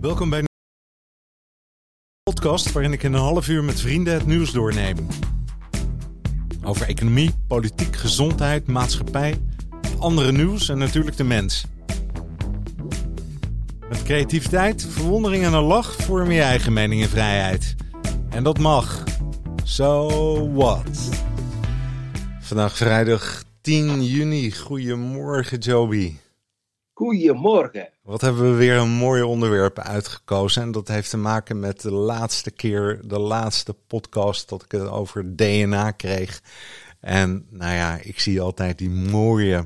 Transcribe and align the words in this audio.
Welkom 0.00 0.30
bij 0.30 0.38
een 0.38 0.46
podcast 2.22 2.72
waarin 2.72 2.92
ik 2.92 3.02
in 3.02 3.12
een 3.12 3.20
half 3.20 3.48
uur 3.48 3.64
met 3.64 3.80
vrienden 3.80 4.14
het 4.14 4.26
nieuws 4.26 4.52
doorneem. 4.52 4.96
Over 6.64 6.88
economie, 6.88 7.30
politiek, 7.46 7.96
gezondheid, 7.96 8.66
maatschappij, 8.66 9.40
andere 9.98 10.32
nieuws 10.32 10.68
en 10.68 10.78
natuurlijk 10.78 11.16
de 11.16 11.24
mens. 11.24 11.64
Met 13.88 14.02
creativiteit, 14.02 14.86
verwondering 14.86 15.44
en 15.44 15.52
een 15.52 15.62
lach 15.62 15.94
vorm 15.96 16.30
je 16.30 16.42
eigen 16.42 16.72
mening 16.72 17.02
en 17.02 17.08
vrijheid. 17.08 17.74
En 18.28 18.42
dat 18.42 18.58
mag. 18.58 19.04
So 19.64 20.52
what? 20.52 21.08
Vandaag 22.40 22.76
vrijdag 22.76 23.42
10 23.60 24.04
juni. 24.04 24.52
Goedemorgen, 24.52 25.58
Joby. 25.58 26.16
Goedemorgen. 27.00 27.88
Wat 28.02 28.20
hebben 28.20 28.50
we 28.50 28.56
weer 28.56 28.76
een 28.76 28.90
mooi 28.90 29.22
onderwerp 29.22 29.78
uitgekozen. 29.78 30.62
En 30.62 30.72
dat 30.72 30.88
heeft 30.88 31.10
te 31.10 31.16
maken 31.16 31.60
met 31.60 31.80
de 31.80 31.92
laatste 31.92 32.50
keer, 32.50 33.00
de 33.04 33.18
laatste 33.18 33.74
podcast 33.86 34.48
dat 34.48 34.62
ik 34.62 34.72
het 34.72 34.88
over 34.88 35.36
DNA 35.36 35.90
kreeg. 35.90 36.42
En 37.00 37.46
nou 37.50 37.74
ja, 37.74 37.98
ik 38.02 38.20
zie 38.20 38.40
altijd 38.40 38.78
die 38.78 38.90
mooie 38.90 39.64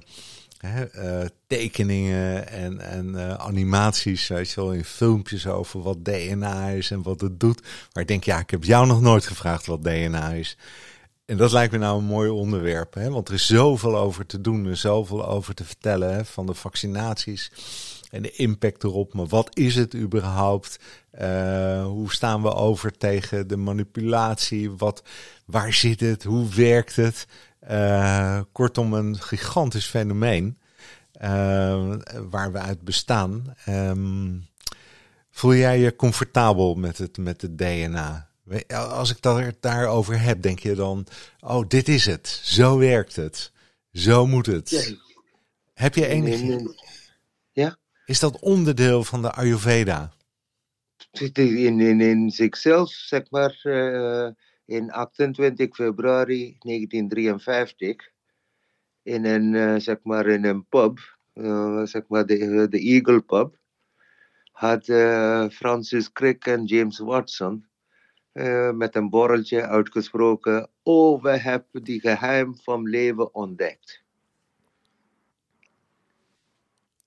hè, 0.59 0.85
eh, 0.85 1.29
tekeningen 1.47 2.49
en, 2.49 2.81
en 2.81 3.09
uh, 3.15 3.35
animaties, 3.35 4.29
weet 4.29 4.51
je 4.51 4.61
wel, 4.61 4.73
in 4.73 4.85
filmpjes 4.85 5.47
over 5.47 5.83
wat 5.83 6.05
DNA 6.05 6.69
is 6.69 6.91
en 6.91 7.03
wat 7.03 7.21
het 7.21 7.41
doet. 7.41 7.63
Maar 7.93 8.03
ik 8.03 8.09
denk, 8.09 8.25
ja, 8.25 8.39
ik 8.39 8.51
heb 8.51 8.65
jou 8.65 8.87
nog 8.87 9.01
nooit 9.01 9.27
gevraagd 9.27 9.67
wat 9.67 9.83
DNA 9.83 10.29
is. 10.31 10.57
En 11.25 11.37
dat 11.37 11.53
lijkt 11.53 11.73
me 11.73 11.79
nou 11.79 11.99
een 11.99 12.05
mooi 12.05 12.31
onderwerp, 12.31 12.95
hè? 12.95 13.11
want 13.11 13.29
er 13.29 13.35
is 13.35 13.47
zoveel 13.47 13.97
over 13.97 14.27
te 14.27 14.41
doen 14.41 14.67
en 14.67 14.77
zoveel 14.77 15.27
over 15.27 15.55
te 15.55 15.65
vertellen 15.65 16.15
hè? 16.15 16.25
van 16.25 16.47
de 16.47 16.55
vaccinaties 16.55 17.51
en 18.11 18.23
de 18.23 18.31
impact 18.31 18.85
erop. 18.85 19.15
Maar 19.15 19.27
wat 19.27 19.57
is 19.57 19.75
het 19.75 19.95
überhaupt? 19.95 20.79
Uh, 21.21 21.85
hoe 21.85 22.13
staan 22.13 22.43
we 22.43 22.55
over 22.55 22.97
tegen 22.97 23.49
de 23.49 23.57
manipulatie? 23.57 24.71
Wat, 24.71 25.03
waar 25.45 25.73
zit 25.73 26.01
het? 26.01 26.23
Hoe 26.23 26.49
werkt 26.49 26.97
het? 26.97 27.27
Uh, 27.71 28.41
kortom, 28.53 28.93
een 28.93 29.19
gigantisch 29.19 29.87
fenomeen 29.87 30.59
uh, 31.23 31.95
waar 32.29 32.53
we 32.53 32.59
uit 32.59 32.81
bestaan. 32.81 33.55
Um, 33.69 34.47
voel 35.31 35.55
jij 35.55 35.79
je 35.79 35.97
comfortabel 35.97 36.75
met 36.75 36.99
het, 36.99 37.19
met 37.19 37.43
het 37.43 37.59
DNA? 37.59 38.29
Als 38.69 39.11
ik 39.11 39.25
het 39.25 39.63
daarover 39.63 40.21
heb, 40.21 40.43
denk 40.43 40.59
je 40.59 40.75
dan: 40.75 41.07
oh, 41.41 41.69
dit 41.69 41.89
is 41.89 42.07
het. 42.07 42.29
Zo 42.29 42.79
werkt 42.79 43.17
het. 43.17 43.53
Zo 43.93 44.27
moet 44.27 44.47
het. 44.47 44.71
Ja. 44.71 44.83
Heb 45.75 45.95
je 45.95 46.07
enig. 46.07 46.61
Ja? 47.53 47.77
Is 48.07 48.21
dat 48.21 48.39
onderdeel 48.39 49.05
van 49.05 49.23
de 49.23 49.33
Ayurveda? 49.33 50.13
In, 51.11 51.81
in, 51.81 52.01
in 52.01 52.31
zichzelf, 52.31 52.91
zeg 52.91 53.31
maar, 53.31 53.61
uh, 53.63 54.29
in 54.65 54.91
28 54.91 55.75
februari 55.75 56.57
1953, 56.59 58.11
in 59.03 59.25
een, 59.25 59.53
uh, 59.53 59.75
zeg 59.77 59.99
maar, 60.03 60.27
in 60.27 60.45
een 60.45 60.67
pub, 60.67 60.99
uh, 61.35 61.83
zeg 61.83 62.03
maar 62.09 62.27
de, 62.27 62.67
de 62.69 62.79
Eagle 62.79 63.21
Pub, 63.21 63.57
had 64.53 64.85
Francis 65.53 66.13
Crick 66.13 66.47
en 66.47 66.65
James 66.65 66.99
Watson 66.99 67.67
uh, 68.35 68.71
met 68.71 68.95
een 68.95 69.11
borreltje 69.11 69.67
uitgesproken: 69.67 70.69
Oh, 70.83 71.23
we 71.23 71.39
hebben 71.39 71.85
die 71.85 72.01
geheim 72.01 72.57
van 72.63 72.89
leven 72.89 73.35
ontdekt. 73.35 74.03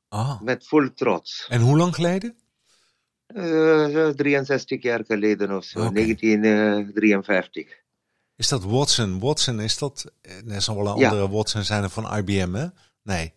Ah. 0.10 0.42
Met 0.42 0.68
vol 0.68 0.94
trots. 0.94 1.48
En 1.50 1.62
hoe 1.62 1.78
lang 1.78 1.96
geleden? 1.96 2.36
Uh, 3.28 4.10
63 4.10 4.82
jaar 4.82 5.04
geleden 5.06 5.56
of 5.56 5.64
zo, 5.64 5.80
okay. 5.80 5.94
1953. 5.94 7.86
Is 8.36 8.48
dat 8.48 8.64
Watson? 8.64 9.20
Watson, 9.20 9.60
is 9.60 9.78
dat. 9.78 10.12
Er 10.48 10.62
zal 10.62 10.76
wel 10.76 10.94
een 10.94 11.00
ja. 11.00 11.10
andere 11.10 11.30
Watson 11.30 11.64
zijn 11.64 11.84
er 11.84 11.90
van 11.90 12.18
IBM, 12.18 12.54
hè? 12.54 12.68
Nee. 13.04 13.34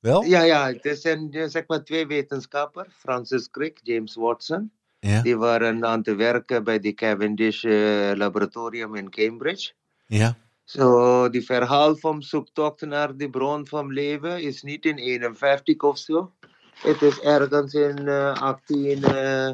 Wel? 0.00 0.22
Ja, 0.22 0.42
ja, 0.42 0.72
het 0.72 1.00
zijn 1.00 1.50
zeg 1.50 1.66
maar 1.66 1.84
twee 1.84 2.06
wetenschappers, 2.06 2.94
Francis 2.94 3.50
Crick, 3.50 3.80
James 3.82 4.14
Watson. 4.14 4.72
Ja. 5.04 5.22
Die 5.22 5.36
waren 5.36 5.84
aan 5.84 5.98
het 5.98 6.16
werken 6.16 6.64
bij 6.64 6.78
de 6.78 6.94
Cavendish 6.94 7.64
uh, 7.64 8.12
Laboratorium 8.14 8.94
in 8.94 9.10
Cambridge. 9.10 9.72
Ja. 10.06 10.36
Zo, 10.64 10.80
so, 10.80 11.30
die 11.30 11.44
verhaal 11.44 11.96
van 11.96 12.22
zoektocht 12.22 12.80
naar 12.80 13.16
de 13.16 13.30
bron 13.30 13.66
van 13.66 13.92
leven 13.92 14.42
is 14.42 14.62
niet 14.62 14.84
in 14.84 14.98
51 14.98 15.76
of 15.82 15.98
zo. 15.98 16.32
Het 16.74 17.02
is 17.02 17.20
ergens 17.20 17.74
in 17.74 18.00
uh, 18.00 18.32
18, 18.32 18.98
uh, 18.98 19.52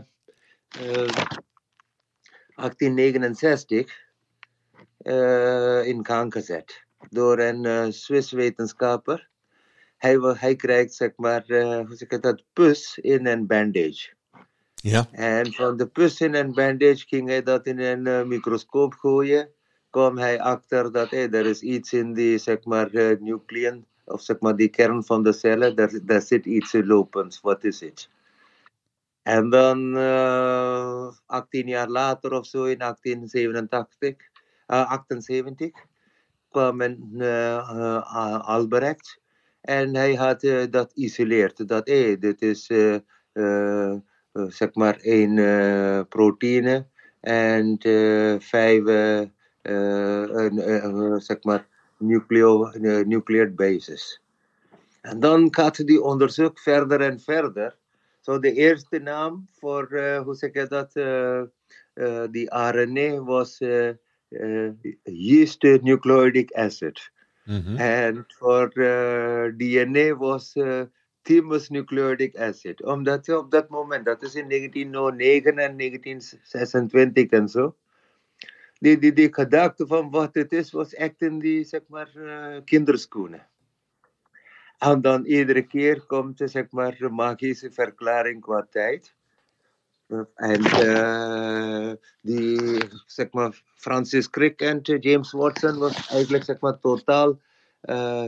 1869 2.55 4.09
in 5.85 6.07
gang 6.07 6.33
gezet 6.33 6.85
door 7.09 7.39
een 7.39 7.93
Swiss 7.93 8.33
wetenschapper. 8.33 9.29
Hij, 9.97 10.17
hij 10.19 10.57
krijgt 10.57 10.95
zeg 10.95 11.13
maar, 11.17 11.45
hoe 11.47 11.95
zeg 11.95 12.09
ik 12.09 12.23
dat, 12.23 12.45
pus 12.53 12.99
in 12.99 13.27
een 13.27 13.47
bandage. 13.47 14.19
Ja. 14.83 15.09
En 15.13 15.53
van 15.53 15.77
de 15.77 15.87
pus 15.87 16.21
in 16.21 16.35
een 16.35 16.53
bandage 16.53 17.07
ging 17.07 17.29
hij 17.29 17.43
dat 17.43 17.67
in 17.67 17.79
een 17.79 18.07
uh, 18.07 18.23
microscoop 18.23 18.95
gooien. 18.95 19.51
kwam 19.91 20.19
hij 20.19 20.41
achter 20.41 20.93
dat 20.93 21.11
hey, 21.11 21.31
er 21.31 21.47
is 21.47 21.61
iets 21.61 21.93
in 21.93 22.13
die 22.13 22.39
zeg 22.39 22.65
maar, 22.65 22.95
uh, 22.95 23.73
of 24.05 24.23
zeg 24.23 24.39
maar 24.41 24.57
die 24.57 24.69
kern 24.69 25.05
van 25.05 25.23
de 25.23 25.33
cellen, 25.33 25.77
daar, 25.77 25.99
daar 26.03 26.23
zit 26.23 26.47
iets 26.47 26.73
lopends. 26.73 27.41
Wat 27.41 27.65
is 27.65 27.81
het? 27.81 28.09
En 29.23 29.51
dan, 29.51 29.97
uh, 29.97 31.13
18 31.27 31.67
jaar 31.67 31.89
later 31.89 32.33
of 32.33 32.47
zo, 32.47 32.65
in 32.65 32.79
1887, 32.79 34.17
78, 34.67 35.71
kwam 36.49 36.81
een 36.81 37.23
Albrecht. 38.43 39.21
En 39.61 39.95
hij 39.95 40.15
had 40.15 40.41
dat 40.71 40.93
isoleerd. 40.95 41.69
Dat 41.69 41.89
hey, 41.89 42.19
dit 42.19 42.43
is. 42.43 42.71
Uh, 43.33 43.95
zeg 44.49 44.75
maar 44.75 44.97
één 44.97 45.37
uh, 45.37 46.01
proteïne 46.09 46.87
en 47.21 47.79
uh, 47.87 48.35
vijf 48.39 48.83
uh, 49.63 51.17
zeg 51.17 51.43
maar 51.43 51.67
nucleo, 51.99 52.71
nuclear 53.05 53.55
bases. 53.55 54.21
En 55.01 55.21
dan 55.21 55.55
gaat 55.55 55.87
die 55.87 56.03
onderzoek 56.03 56.59
verder 56.59 57.01
en 57.01 57.21
verder. 57.21 57.77
Zo 58.21 58.33
so 58.33 58.39
de 58.39 58.53
eerste 58.53 58.99
naam 58.99 59.49
voor, 59.59 59.89
hoe 60.25 60.35
zeg 60.35 60.53
je 60.53 60.67
dat, 60.67 60.93
die 62.33 62.55
RNA 62.55 63.23
was 63.23 63.59
yeast 65.03 65.63
nucleic 65.63 66.53
acid. 66.53 67.11
Mm 67.45 67.63
-hmm. 67.65 67.77
En 67.77 68.25
voor 68.29 68.69
DNA 69.57 70.17
was 70.17 70.55
thymus 71.23 71.69
nucleic 71.69 72.37
acid. 72.37 72.83
Omdat 72.83 73.25
ze 73.25 73.39
op 73.39 73.51
dat 73.51 73.69
moment, 73.69 74.05
dat 74.05 74.23
is 74.23 74.35
in 74.35 74.49
1909 74.49 75.59
en 75.59 75.77
1926 75.77 77.31
en 77.31 77.49
zo, 77.49 77.77
die, 78.79 78.99
die, 78.99 79.13
die 79.13 79.35
gedachte 79.35 79.87
van 79.87 80.11
wat 80.11 80.35
het 80.35 80.53
is, 80.53 80.73
was 80.73 80.95
echt 80.95 81.23
in 81.23 81.39
die, 81.39 81.65
zeg 81.65 81.81
maar, 81.89 82.11
uh, 82.17 82.57
kinderschoenen. 82.65 83.47
En 84.79 85.01
dan 85.01 85.25
iedere 85.25 85.63
keer 85.63 86.07
komt, 86.07 86.41
zeg 86.45 86.71
maar, 86.71 86.97
een 86.99 87.15
magische 87.15 87.71
verklaring 87.73 88.41
qua 88.41 88.67
tijd. 88.71 89.15
En 90.35 90.61
uh, 90.61 91.93
die, 92.21 92.79
zeg 93.07 93.31
maar, 93.31 93.63
Francis 93.75 94.31
Crick 94.31 94.61
en 94.61 94.81
James 94.83 95.33
Watson 95.33 95.79
was 95.79 96.09
eigenlijk, 96.09 96.45
zeg 96.45 96.61
maar, 96.61 96.79
totaal 96.79 97.41
uh, 97.83 98.25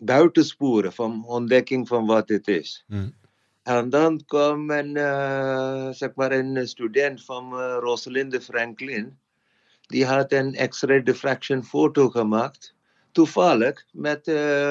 buitensporen 0.00 0.92
van 0.92 1.24
ontdekking 1.26 1.88
van 1.88 2.06
wat 2.06 2.28
het 2.28 2.48
is. 2.48 2.84
Mm. 2.86 3.14
En 3.62 3.90
dan 3.90 4.24
kwam 4.26 4.70
een, 4.70 4.96
uh, 4.96 5.90
zeg 5.90 6.14
maar 6.14 6.32
een 6.32 6.68
student 6.68 7.24
van 7.24 7.52
uh, 7.52 7.76
Rosalinde 7.80 8.40
Franklin. 8.40 9.18
Die 9.86 10.06
had 10.06 10.32
een 10.32 10.68
X-ray 10.68 11.02
diffraction 11.02 11.64
foto 11.64 12.10
gemaakt. 12.10 12.74
Toevallig 13.12 13.84
met 13.92 14.24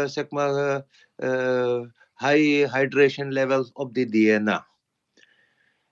zeg 0.05 0.29
maar 0.29 0.85
high 2.17 2.73
hydration 2.75 3.31
levels 3.31 3.71
op 3.73 3.93
de 3.93 4.05
DNA. 4.05 4.67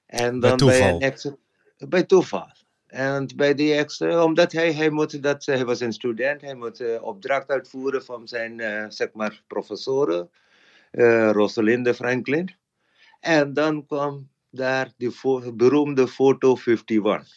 En 0.06 0.40
dan 0.40 0.58
bij, 0.58 0.98
bij 0.98 1.08
een 1.08 1.14
X 1.14 1.32
bij 1.78 2.04
toeval. 2.04 2.52
En 2.92 3.30
bij 3.36 3.54
die 3.54 3.74
extra, 3.74 4.24
omdat 4.24 4.52
hij, 4.52 4.74
hij, 4.74 4.90
moet 4.90 5.24
dat, 5.24 5.46
hij 5.46 5.66
was 5.66 5.80
een 5.80 5.94
student, 5.94 6.42
hij 6.42 6.56
moet 6.56 6.82
uh, 6.82 7.04
opdracht 7.04 7.50
uitvoeren 7.50 8.04
van 8.04 8.28
zijn 8.28 8.60
uh, 8.60 8.86
zeg 8.88 9.14
maar, 9.14 9.44
professoren, 9.48 10.30
Rosalinde 11.32 11.94
Franklin. 11.94 12.56
En 13.20 13.54
dan 13.54 13.86
kwam 13.86 14.30
daar 14.50 14.92
fo 15.12 15.54
beroemde 15.54 16.08
foto 16.08 16.58
51. 16.66 17.28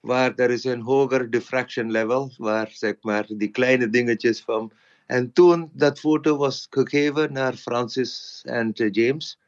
Waar 0.00 0.34
er 0.34 0.50
is 0.50 0.64
een 0.64 0.80
hoger 0.80 1.30
diffraction 1.30 1.90
level, 1.90 2.32
waar 2.36 2.70
zeg 2.72 2.94
maar 3.00 3.26
die 3.28 3.50
kleine 3.50 3.88
dingetjes 3.88 4.40
van. 4.40 4.72
En 5.06 5.32
toen 5.32 5.70
dat 5.72 5.98
foto 5.98 6.36
was 6.36 6.66
gegeven 6.70 7.32
naar 7.32 7.54
Francis 7.54 8.42
en 8.44 8.70
James, 8.90 9.38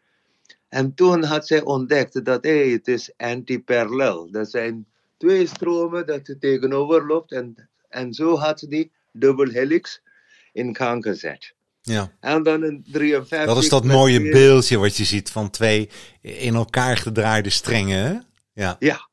En 0.68 0.94
toen 0.94 1.24
had 1.24 1.46
zij 1.46 1.62
ontdekt 1.62 2.24
dat 2.24 2.44
hey, 2.44 2.68
het 2.68 2.88
is 2.88 3.12
antiparallel. 3.16 4.30
Dat 4.30 4.50
zijn 4.50 4.86
twee 5.18 5.46
stromen 5.46 6.06
dat 6.06 6.26
je 6.26 6.38
tegenover 6.38 7.06
loopt. 7.06 7.32
En, 7.32 7.68
en 7.88 8.12
zo 8.14 8.36
had 8.36 8.58
ze 8.58 8.68
die 8.68 8.90
dubbel 9.12 9.48
helix 9.48 10.00
in 10.52 10.76
gang 10.76 11.04
gezet. 11.04 11.54
Ja. 11.82 12.12
En 12.20 12.42
dan 12.42 12.64
in 12.64 12.84
53... 12.92 13.54
Dat 13.54 13.62
is 13.62 13.68
dat 13.68 13.84
mooie 13.84 14.20
weer- 14.20 14.32
beeldje 14.32 14.78
wat 14.78 14.96
je 14.96 15.04
ziet 15.04 15.30
van 15.30 15.50
twee 15.50 15.88
in 16.20 16.54
elkaar 16.54 16.96
gedraaide 16.96 17.50
strengen. 17.50 18.04
Hè? 18.04 18.18
Ja. 18.62 18.76
Ja. 18.78 19.08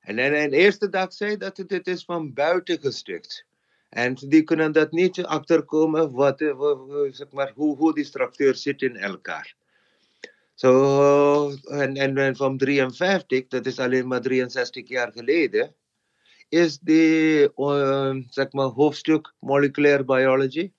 En 0.00 0.16
dan 0.16 0.32
een 0.32 0.52
eerste 0.52 0.88
dag 0.88 1.12
zei 1.12 1.36
dat 1.36 1.56
het 1.56 1.68
dit 1.68 1.86
is 1.86 2.04
van 2.04 2.32
buiten 2.32 2.78
gestukt. 2.80 3.44
En 3.88 4.14
die 4.14 4.42
kunnen 4.42 4.72
dat 4.72 4.92
niet 4.92 5.22
achterkomen 5.22 6.12
wat, 6.12 6.40
eh, 6.40 6.52
wa- 6.56 6.76
zeg 7.10 7.30
maar, 7.30 7.52
hoe, 7.54 7.76
hoe 7.76 7.94
die 7.94 8.04
structuur 8.04 8.54
zit 8.54 8.82
in 8.82 8.96
elkaar. 8.96 9.54
Zo, 10.54 11.50
en, 11.50 11.96
en, 11.96 12.36
van 12.36 12.58
53, 12.58 13.46
dat 13.48 13.66
is 13.66 13.78
alleen 13.78 14.06
maar 14.06 14.20
63 14.20 14.88
jaar 14.88 15.12
geleden, 15.12 15.74
is 16.48 16.78
die 16.78 17.54
eh, 17.54 18.16
zeg 18.28 18.52
maar, 18.52 18.66
hoofdstuk 18.66 19.34
moleculair 19.38 20.04
biology 20.04 20.72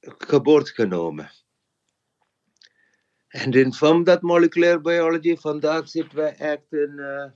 geboorte 0.00 0.72
genomen. 0.72 1.30
En 3.28 3.52
in 3.52 3.72
van 3.72 4.04
dat 4.04 4.22
moleculair 4.22 4.80
biology, 4.80 5.36
vandaag 5.36 5.88
zitten 5.88 6.18
wij 6.18 6.36
echt 6.36 6.72
in, 6.72 6.98
eh 6.98 7.30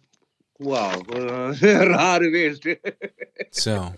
wauw, 0.61 1.03
een 1.07 1.55
rare 1.97 2.31
wereld. 2.31 2.79
Zo. 3.51 3.95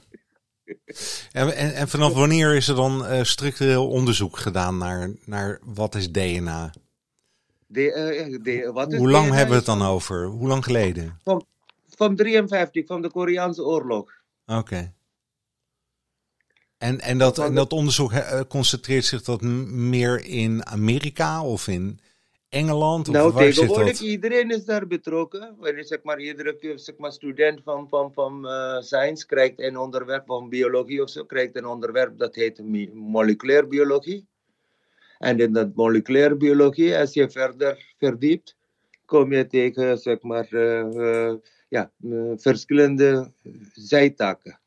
En, 1.33 1.57
en, 1.57 1.75
en 1.75 1.89
vanaf 1.89 2.13
wanneer 2.13 2.55
is 2.57 2.69
er 2.69 2.75
dan 2.75 3.07
eh, 3.07 3.23
structureel 3.23 3.89
onderzoek 3.89 4.39
gedaan 4.39 4.79
naar, 4.79 5.11
naar 5.25 5.61
wat 5.65 5.95
is 5.95 6.13
DNA? 6.13 6.73
De, 7.73 7.93
eh, 7.93 8.39
de, 8.43 8.73
wat 8.73 8.93
is 8.93 8.99
Hoe 8.99 9.11
lang 9.11 9.29
hebben 9.31 9.49
we 9.49 9.55
het 9.55 9.65
dan 9.65 9.83
over? 9.83 10.25
Hoe 10.25 10.49
lang 10.49 10.65
geleden? 10.65 11.19
Van, 11.25 11.47
van 11.89 12.17
53, 12.17 12.87
van 12.87 13.03
de 13.03 13.11
Koreaanse 13.11 13.65
oorlog. 13.65 14.13
Oké. 14.47 14.93
En, 16.79 17.01
en, 17.01 17.19
dat, 17.19 17.39
en 17.39 17.55
dat 17.55 17.73
onderzoek 17.73 18.13
eh, 18.13 18.41
concentreert 18.49 19.05
zich 19.05 19.23
dat 19.23 19.41
meer 19.41 20.25
in 20.25 20.67
Amerika 20.67 21.45
of 21.45 21.69
in 21.69 22.01
Engeland? 22.49 23.09
Of 23.09 23.15
nou, 23.15 23.33
waar 23.33 23.43
zit 23.45 23.55
tegenwoordig 23.55 23.99
dat? 23.99 24.01
iedereen 24.01 24.51
is 24.51 24.65
daar 24.65 24.87
betrokken. 24.87 25.57
Wanneer 25.59 25.85
zeg 25.85 26.03
maar, 26.03 26.21
iedere 26.21 26.75
zeg 26.77 26.97
maar, 26.97 27.13
student 27.13 27.63
van, 27.63 27.89
van, 27.89 28.13
van 28.13 28.49
eh, 28.49 28.81
science 28.81 29.27
krijgt 29.27 29.61
een 29.61 29.79
onderwerp 29.79 30.27
van 30.27 30.49
biologie 30.49 31.03
of 31.03 31.11
zo, 31.11 31.25
krijgt 31.25 31.57
een 31.57 31.67
onderwerp 31.67 32.19
dat 32.19 32.35
heet 32.35 32.63
mi- 32.63 32.91
moleculair 32.93 33.69
biologie. 33.69 34.27
En 35.23 35.39
in 35.39 35.53
dat 35.53 35.75
moleculair 35.75 36.37
biologie, 36.37 36.97
als 36.97 37.15
je 37.15 37.31
verder 37.31 37.95
verdiept, 37.99 38.57
kom 39.05 39.33
je 39.33 39.47
tegen 39.47 39.99
zeg 39.99 40.23
maar, 40.23 40.49
eh, 40.53 41.35
ja, 41.69 41.93
eh, 42.03 42.33
verschillende 42.37 43.33
zijtakken. 43.73 44.61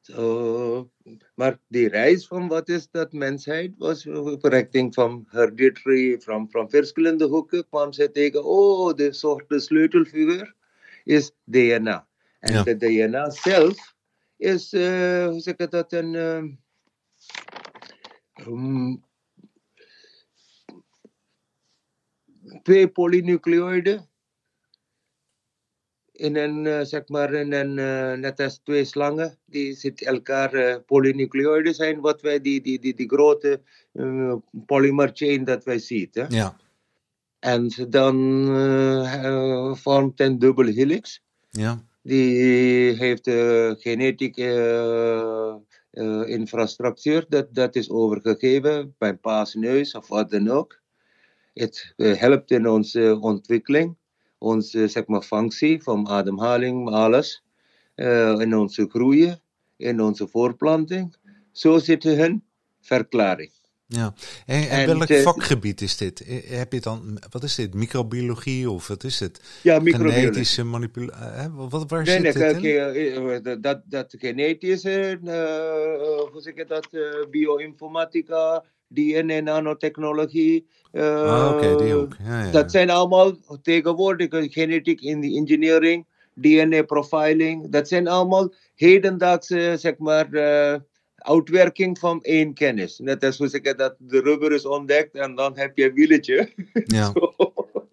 Zo, 0.00 0.90
maar 1.34 1.58
die 1.68 1.88
reis 1.88 2.26
van 2.26 2.48
wat 2.48 2.68
is 2.68 2.88
dat 2.90 3.12
mensheid 3.12 3.72
was 3.78 4.04
richting 4.40 4.94
van 4.94 5.26
hereditary, 5.28 6.20
van, 6.20 6.50
van 6.50 6.70
verschillende 6.70 7.26
hoeken 7.26 7.68
kwam 7.68 7.92
ze 7.92 8.10
tegen, 8.10 8.44
oh, 8.44 8.94
de 8.94 9.12
soort 9.12 9.48
de 9.48 9.60
sleutelfiguur 9.60 10.54
is 11.04 11.32
DNA. 11.44 12.06
En 12.40 12.52
Ja. 12.52 12.62
de 12.62 12.76
DNA 12.76 13.30
zelf 13.30 13.94
is, 14.36 14.72
eh, 14.72 15.26
hoe 15.26 15.40
zeg 15.40 15.56
ik 15.56 15.70
dat, 15.70 15.92
een, 15.92 16.60
twee 22.62 22.88
polynucleoïden 22.88 24.10
in 26.12 26.36
een, 26.36 26.66
eh, 26.66 26.80
zeg 26.84 27.08
maar, 27.08 27.32
in 27.34 27.52
een, 27.52 27.78
eh, 27.78 28.18
net 28.18 28.40
als 28.40 28.58
twee 28.58 28.84
slangen, 28.84 29.38
die 29.44 29.74
zitten 29.74 30.06
elkaar 30.06 30.54
eh, 30.54 30.76
polynucleoïden 30.86 31.74
zijn, 31.74 32.00
wat 32.00 32.20
wij, 32.20 32.40
die, 32.40 32.60
die, 32.60 32.78
die, 32.78 32.94
die 32.94 33.08
grote 33.08 33.62
polymer 34.66 35.10
chain 35.14 35.44
dat 35.44 35.64
wij 35.64 35.78
zien. 35.78 36.08
Hè? 36.12 36.26
Ja, 36.28 36.56
En 37.38 37.72
dan 37.88 38.46
eh, 38.56 39.74
vormt 39.74 40.20
een 40.20 40.38
dubbel 40.38 40.66
helix. 40.66 41.22
ja, 41.50 41.84
Die 42.02 42.92
heeft 42.96 43.26
uh, 43.26 43.70
genetische 43.78 45.62
eh, 45.90 46.02
eh, 46.04 46.28
infrastructuur, 46.28 47.26
dat, 47.28 47.54
dat 47.54 47.76
is 47.76 47.90
overgegeven 47.90 48.94
bij 48.98 49.14
paasneus 49.16 49.94
of 49.94 50.08
wat 50.08 50.30
dan 50.30 50.48
ook. 50.50 50.80
Het 51.54 51.92
eh, 51.96 52.14
helpt 52.16 52.50
in 52.50 52.68
onze 52.68 53.18
ontwikkeling, 53.20 53.96
onze 54.38 54.88
zeg 54.88 55.06
maar, 55.06 55.22
functie 55.22 55.82
van 55.82 56.08
ademhaling, 56.08 56.90
alles. 56.90 57.42
eh, 57.94 58.40
in 58.40 58.54
onze 58.56 58.88
groei, 58.88 59.36
in 59.76 60.00
onze 60.00 60.28
voorplanting. 60.28 61.16
Zo 61.52 61.78
zit 61.78 62.02
hun 62.02 62.44
verklaring. 62.80 63.52
Ja. 63.86 64.14
En, 64.46 64.68
en 64.68 64.68
En 64.68 64.86
welk 64.86 65.06
de- 65.06 65.22
vakgebied 65.22 65.80
is 65.80 65.96
dit? 65.96 66.20
Eh, 66.20 66.58
Heb 66.58 66.72
je 66.72 66.80
dan, 66.80 67.18
wat 67.30 67.42
is 67.42 67.54
dit? 67.54 67.74
Microbiologie 67.74 68.70
of 68.70 68.88
wat 68.88 69.04
is 69.04 69.20
het? 69.20 69.40
Ja, 69.62 69.78
microbiologie. 69.78 70.20
Genetische 70.22 70.64
manipulatie? 70.64 71.50
Wat, 71.54 71.90
waar 71.90 72.02
Nee, 72.04 72.14
zit 72.14 72.22
nee, 72.22 72.52
dit 72.52 72.62
in? 72.62 72.64
eh, 72.64 73.36
eh, 73.36 73.58
dat, 73.60 73.82
dat 73.84 74.14
genetische, 74.18 75.18
eh, 75.24 76.30
hoe 76.32 76.40
zeg 76.40 76.54
je 76.54 76.64
dat, 76.64 76.88
eh, 76.90 77.00
bioinformatica, 77.30 78.64
DNA, 78.88 79.40
nanotechnologie. 79.40 80.66
eh, 80.92 81.22
Ah, 81.22 81.50
Oké, 81.56 81.76
die 81.76 81.94
ook. 81.94 82.16
Ja, 82.24 82.44
ja. 82.44 82.50
Dat 82.50 82.70
zijn 82.70 82.90
allemaal 82.90 83.36
tegenwoordig 83.62 84.28
eh, 84.28 84.50
genetic 84.52 85.00
in 85.00 85.20
the 85.20 85.34
engineering, 85.36 86.06
DNA 86.34 86.82
profiling. 86.82 87.70
Dat 87.70 87.88
zijn 87.88 88.08
allemaal 88.08 88.52
hedendaagse, 88.74 89.74
zeg 89.78 89.98
maar, 89.98 90.32
eh, 90.32 90.80
uitwerking 91.22 91.98
van 91.98 92.22
één 92.22 92.54
kennis. 92.54 92.98
Net 92.98 93.24
als 93.24 93.38
hoe 93.38 93.48
zeg 93.48 93.62
je 93.62 93.74
dat, 93.74 93.94
de 93.98 94.20
rubber 94.20 94.52
is 94.52 94.66
ontdekt 94.66 95.14
en 95.14 95.34
dan 95.34 95.58
heb 95.58 95.76
je 95.76 95.84
een 95.84 95.94
wieltje. 95.94 96.48
Ja, 96.86 97.12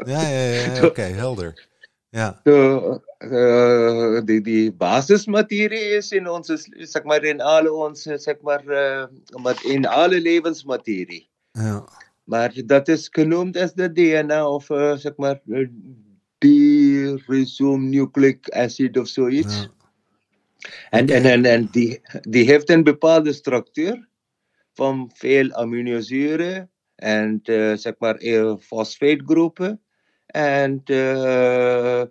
ja, 0.05 0.29
ja, 0.29 0.43
ja, 0.43 0.73
ja, 0.75 0.85
oké, 0.85 1.01
helder. 1.01 1.67
Ja, 2.09 2.39
de, 2.43 3.01
eh, 3.17 4.25
die, 4.25 4.41
die 4.41 4.71
basismaterie 4.71 5.95
is 5.95 6.11
in 6.11 6.29
onze, 6.29 6.57
zeg 6.69 7.03
maar, 7.03 7.23
in 7.23 7.41
alle 7.41 7.73
onze, 7.73 8.17
zeg 8.17 8.41
maar, 8.41 8.67
eh, 8.67 9.05
in 9.63 9.87
alle 9.87 10.21
levensmaterie. 10.21 11.29
ja, 11.51 11.85
Maar 12.23 12.53
dat 12.65 12.87
is 12.87 13.07
genoemd 13.11 13.57
als 13.57 13.73
de 13.73 13.91
DNA 13.91 14.49
of, 14.49 14.69
eh, 14.69 14.95
zeg 14.95 15.15
maar, 15.15 15.41
eh, 15.47 15.67
nucleic 17.77 18.49
acid 18.49 18.97
of 18.97 19.07
zoiets. 19.07 19.61
ja. 19.61 19.77
En, 20.89 21.07
en, 21.07 21.25
en, 21.25 21.45
en 21.45 21.67
die, 21.71 22.01
die 22.21 22.45
heeft 22.45 22.69
een 22.69 22.83
bepaalde 22.83 23.33
structuur 23.33 24.07
van 24.73 25.11
veel 25.13 25.51
aminozuren 25.53 26.71
en 26.95 27.39
eh, 27.43 27.73
zeg 27.73 27.93
maar 27.97 28.15
eh, 28.15 28.55
fosfaatgroepen 28.59 29.81
en 30.25 30.81
eh, 30.83 32.03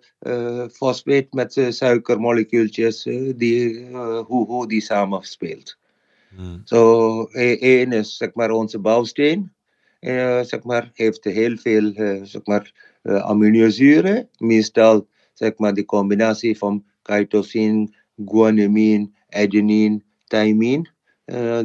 fosfaat 0.71 1.33
met 1.33 1.53
suikermolecuultjes, 1.69 3.03
die, 3.35 3.85
hoe, 4.25 4.45
hoe 4.45 4.67
die 4.67 4.81
samenspeelt. 4.81 5.77
Hm. 6.35 6.57
Zo, 6.63 7.23
één 7.25 7.91
is 7.91 8.17
zeg 8.17 8.33
maar 8.33 8.51
onze 8.51 8.79
bouwsteen, 8.79 9.53
zeg 10.41 10.63
maar, 10.63 10.91
heeft 10.93 11.23
heel 11.23 11.57
veel 11.57 11.91
zeg 12.23 12.45
maar, 12.45 12.73
aminozuren, 13.03 14.29
meestal 14.37 15.07
zeg 15.33 15.57
maar 15.57 15.73
die 15.73 15.85
combinatie 15.85 16.57
van 16.57 16.85
cytosine, 17.03 17.89
guanine, 18.25 19.09
adenine, 19.29 20.01
thymine. 20.27 20.85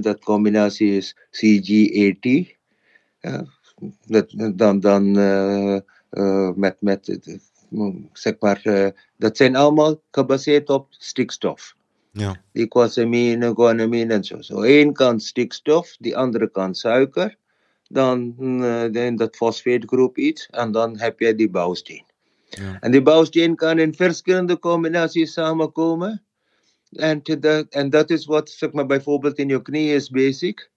Dat 0.00 0.18
combinatie 0.24 0.96
is 0.96 1.16
CG80. 1.30 2.52
Ja, 3.20 3.44
dat, 4.06 4.34
dan 4.54 4.80
dan 4.80 5.18
eh, 5.18 6.50
met, 6.54 6.76
met 6.80 7.18
zeg 8.12 8.34
maar, 8.38 8.92
dat 9.16 9.36
zijn 9.36 9.56
allemaal 9.56 10.00
gebaseerd 10.10 10.70
op 10.70 10.86
stikstof. 10.90 11.74
ja, 12.12 12.36
Die 12.52 12.66
quasamine, 12.68 13.54
guanamine 13.54 14.14
en 14.14 14.24
zo. 14.24 14.40
Zo 14.42 14.60
één 14.60 14.92
kant 14.92 15.22
stikstof, 15.22 15.96
die 15.98 16.16
andere 16.16 16.50
kant 16.50 16.78
suiker. 16.78 17.36
Dan 17.88 18.34
uh, 18.38 18.92
in 18.92 19.16
dat 19.16 19.36
fosfaatgroep 19.36 20.18
iets. 20.18 20.48
En 20.50 20.72
dan 20.72 20.98
heb 20.98 21.20
je 21.20 21.34
die 21.34 21.50
bouwsteen. 21.50 22.04
ja. 22.48 22.76
En 22.80 22.90
die 22.90 23.02
bouwsteen 23.02 23.54
kan 23.54 23.78
in 23.78 23.94
verschillende 23.94 24.58
combinaties 24.58 25.32
samenkomen. 25.32 26.22
En, 26.96 27.22
te 27.22 27.38
dat, 27.88 28.10
is 28.10 28.26
wat 28.26 28.50
zeg 28.50 28.72
maar, 28.72 28.86
bijvoorbeeld 28.86 29.38
in 29.38 29.48
je 29.48 29.62
knie 29.62 29.94
is 29.94 30.10
basic. 30.10 30.70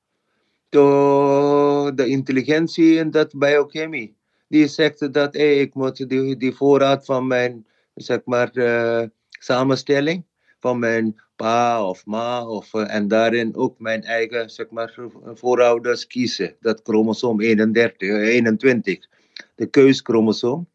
To 0.70 1.94
de 1.94 2.08
intelligentie 2.08 3.00
en 3.00 3.12
dat 3.12 3.38
biochemie. 3.38 4.16
Die 4.48 4.68
zegt 4.68 5.14
dat 5.14 5.36
ik 5.36 5.74
moet 5.74 6.10
die, 6.10 6.54
voorraad 6.54 7.06
van 7.06 7.28
mijn 7.28 7.66
zeg 7.96 8.20
maar, 8.26 8.52
eh, 8.52 9.08
samenstelling 9.30 10.24
van 10.60 10.80
mijn 10.80 11.22
pa 11.36 11.88
of 11.90 12.06
ma. 12.06 12.48
Of, 12.48 12.74
eh, 12.74 12.94
en 12.96 13.08
daarin 13.08 13.56
ook 13.56 13.80
mijn 13.80 14.04
eigen 14.04 14.50
zeg 14.50 14.70
maar, 14.70 14.96
voorouders 15.34 16.08
kiezen. 16.08 16.56
Dat 16.60 16.80
chromosoom 16.84 17.42
31, 17.42 18.10
21, 18.10 19.08
de 19.56 19.66
keuschromosoom. 19.66 20.68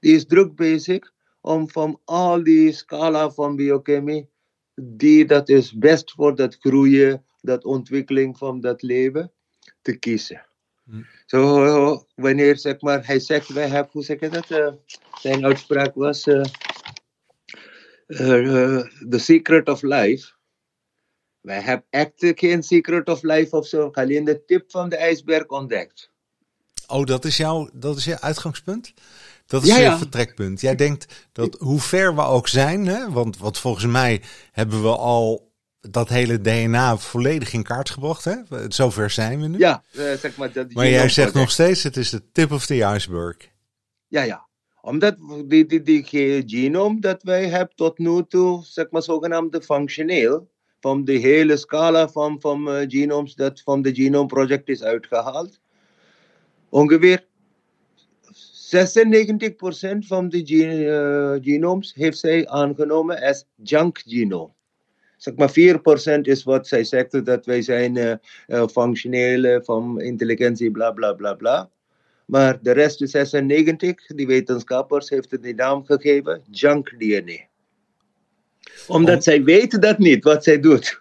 Die 0.00 0.14
is 0.14 0.26
druk 0.26 0.54
bezig 0.54 1.12
om 1.40 1.70
van 1.70 2.00
al 2.04 2.42
die 2.42 2.72
scala 2.72 3.30
van 3.30 3.56
biochemie, 3.56 4.28
die 4.80 5.24
dat 5.26 5.48
is 5.48 5.72
best 5.72 6.12
voor 6.12 6.36
dat 6.36 6.56
groeien, 6.60 7.24
dat 7.40 7.64
ontwikkeling 7.64 8.38
van 8.38 8.60
dat 8.60 8.82
leven, 8.82 9.32
te 9.82 9.96
kiezen. 9.96 10.46
Hm. 10.84 11.02
Zo, 11.26 12.06
wanneer 12.14 12.58
zeg 12.58 12.80
maar, 12.80 13.06
hij 13.06 13.20
zegt, 13.20 13.48
wij 13.48 13.68
hebben, 13.68 13.92
hoe 13.92 14.04
zeg 14.04 14.20
je 14.20 14.28
dat? 14.28 14.50
Uh, 14.50 14.68
zijn 15.20 15.44
uitspraak 15.44 15.94
was, 15.94 16.26
uh, 16.26 16.44
uh, 18.06 18.84
the 19.08 19.18
secret 19.18 19.68
of 19.68 19.82
life. 19.82 20.32
Wij 21.40 21.60
hebben 21.60 21.86
echt 21.90 22.12
geen 22.16 22.62
secret 22.62 23.08
of 23.08 23.22
life 23.22 23.56
of 23.56 23.66
zo, 23.66 23.88
alleen 23.92 24.24
de 24.24 24.44
tip 24.44 24.70
van 24.70 24.88
de 24.88 24.96
ijsberg 24.96 25.46
ontdekt. 25.46 26.10
Oh, 26.86 27.04
dat 27.04 27.24
is, 27.24 27.36
jouw, 27.36 27.70
dat 27.72 27.96
is 27.96 28.04
jouw 28.04 28.18
uitgangspunt? 28.18 28.94
Dat 29.48 29.62
is 29.62 29.76
je 29.76 29.96
vertrekpunt. 29.96 30.60
Jij 30.60 30.74
denkt 30.74 31.28
dat 31.32 31.56
hoe 31.58 31.80
ver 31.80 32.14
we 32.14 32.22
ook 32.22 32.48
zijn, 32.48 32.86
hè, 32.86 33.10
want, 33.10 33.38
want 33.38 33.58
volgens 33.58 33.86
mij 33.86 34.22
hebben 34.52 34.82
we 34.82 34.96
al 34.96 35.52
dat 35.80 36.08
hele 36.08 36.40
DNA 36.40 36.96
volledig 36.96 37.52
in 37.52 37.62
kaart 37.62 37.90
gebracht. 37.90 38.24
Hè? 38.24 38.36
Zover 38.68 39.10
zijn 39.10 39.40
we 39.40 39.46
nu. 39.46 39.58
Ja, 39.58 39.82
uh, 39.92 40.12
zeg 40.12 40.36
maar. 40.36 40.52
Dat 40.52 40.72
maar 40.72 40.88
jij 40.88 41.08
zegt 41.08 41.34
nog 41.34 41.50
steeds, 41.50 41.82
het 41.82 41.96
is 41.96 42.10
de 42.10 42.30
tip 42.32 42.52
of 42.52 42.66
the 42.66 42.92
iceberg. 42.94 43.36
Ja, 44.08 44.22
ja. 44.22 44.46
Omdat 44.80 45.16
die, 45.46 45.66
die, 45.66 45.82
die 45.82 46.04
genoom 46.46 47.00
dat 47.00 47.22
wij 47.22 47.48
hebben 47.48 47.76
tot 47.76 47.98
nu 47.98 48.24
toe, 48.28 48.64
zeg 48.64 48.90
maar 48.90 49.02
zogenaamd 49.02 49.64
functioneel, 49.64 50.48
van 50.80 51.04
de 51.04 51.12
hele 51.12 51.56
scala 51.56 52.08
van, 52.08 52.40
van 52.40 52.68
uh, 52.68 52.84
genomes 52.88 53.34
dat 53.34 53.60
van 53.60 53.82
de 53.82 53.94
Genome 53.94 54.26
Project 54.26 54.68
is 54.68 54.82
uitgehaald. 54.82 55.60
Ongeveer 56.68 57.26
96% 58.68 59.98
van 59.98 60.28
de 60.28 60.44
uh, 60.52 61.54
genomes 61.54 61.94
heeft 61.94 62.18
zij 62.18 62.48
aangenomen 62.48 63.20
als 63.20 63.44
junk 63.62 64.02
genome 64.06 64.56
zeg 65.18 65.34
maar 65.34 65.50
4% 66.18 66.20
is 66.20 66.42
wat 66.42 66.68
zij 66.68 66.84
zegt 66.84 67.24
dat 67.24 67.46
wij 67.46 67.62
zijn 67.62 67.96
uh, 67.96 68.12
uh, 68.46 68.66
functioneel 68.66 69.62
van 69.64 70.00
intelligentie, 70.00 70.70
bla 70.70 70.90
bla 70.90 71.12
bla 71.12 71.34
bla. 71.34 71.70
Maar 72.24 72.62
de 72.62 72.70
rest 72.72 73.02
is 73.02 73.10
96, 73.10 74.06
die 74.06 74.26
wetenschappers 74.26 75.08
heeft 75.08 75.30
het 75.30 75.42
die 75.42 75.54
naam 75.54 75.84
gegeven, 75.84 76.42
junk 76.50 76.94
DNA. 76.98 77.46
Omdat 78.86 79.16
oh. 79.16 79.22
zij 79.22 79.44
weten 79.44 79.80
dat 79.80 79.98
niet, 79.98 80.24
wat 80.24 80.44
zij 80.44 80.60
doet. 80.60 81.00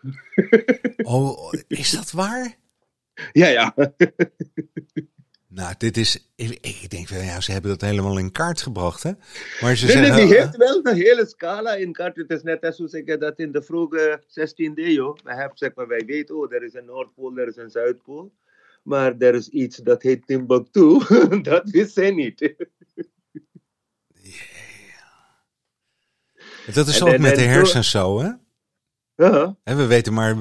oh, 1.04 1.54
is 1.68 1.92
dat 1.92 2.12
waar? 2.12 2.56
Ja, 3.32 3.48
ja. 3.48 3.74
Nou, 5.58 5.74
dit 5.78 5.98
is. 5.98 6.30
Ik, 6.36 6.90
denk 6.90 7.08
van 7.08 7.18
ja, 7.18 7.42
ze 7.42 7.52
hebben 7.52 7.72
dat 7.72 7.82
helemaal 7.82 8.18
in 8.18 8.32
kaart 8.32 8.62
gebracht, 8.62 9.04
hè? 9.04 9.12
Maar 9.62 9.76
ze 9.76 9.86
nee, 9.86 9.96
zeggen, 9.96 10.16
nee, 10.16 10.26
die 10.26 10.36
heeft 10.36 10.58
wel 10.58 10.80
een 10.84 10.96
hele 10.96 11.26
scala 11.28 11.74
in 11.74 11.94
kaart. 11.94 12.16
Het 12.16 12.32
is 12.32 12.44
net 12.44 12.66
als 12.66 12.78
hoe 12.78 12.88
zeggen 12.88 13.20
dat 13.20 13.40
in 13.40 13.52
de 13.52 13.62
vroege 13.62 14.22
16e 14.24 14.74
eeuw. 14.76 15.18
We 15.24 15.34
hebben, 15.34 15.58
zeg 15.58 15.76
maar, 15.76 15.88
wij 15.88 16.06
weten, 16.06 16.36
oh, 16.36 16.54
er 16.54 16.64
is 16.64 16.74
een 16.74 16.86
Noordpool, 16.86 17.38
er 17.38 17.48
is 17.48 17.56
een 17.56 17.70
Zuidpool. 17.70 18.32
Maar 18.84 19.18
er 19.18 19.36
is 19.36 19.50
iets 19.50 19.78
dat 19.78 20.02
heet 20.02 20.28
Timbuktu. 20.28 21.02
dat 21.42 21.70
wist 21.70 21.94
zij 21.94 22.12
niet. 22.12 22.40
yeah. 24.22 24.48
Dat 26.74 26.88
is 26.88 27.04
ook 27.04 27.18
met 27.18 27.36
de 27.36 27.42
hersens 27.42 27.90
zo, 27.90 28.20
hè? 28.20 28.32
Ja. 29.16 29.56
En 29.64 29.78
we 29.78 29.86
weten 29.86 30.14
maar, 30.14 30.36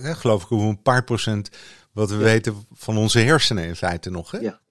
geloof 0.00 0.42
ik, 0.42 0.48
hoe 0.48 0.62
een 0.62 0.82
paar 0.82 1.04
procent 1.04 1.50
wat 1.94 2.10
we 2.10 2.16
weten 2.16 2.54
van 2.72 2.96
onze 2.96 3.18
hersenen 3.18 3.64
in 3.64 3.76
feite 3.76 4.10
nog. 4.10 4.30
Hè? 4.30 4.38
Ja. 4.38 4.62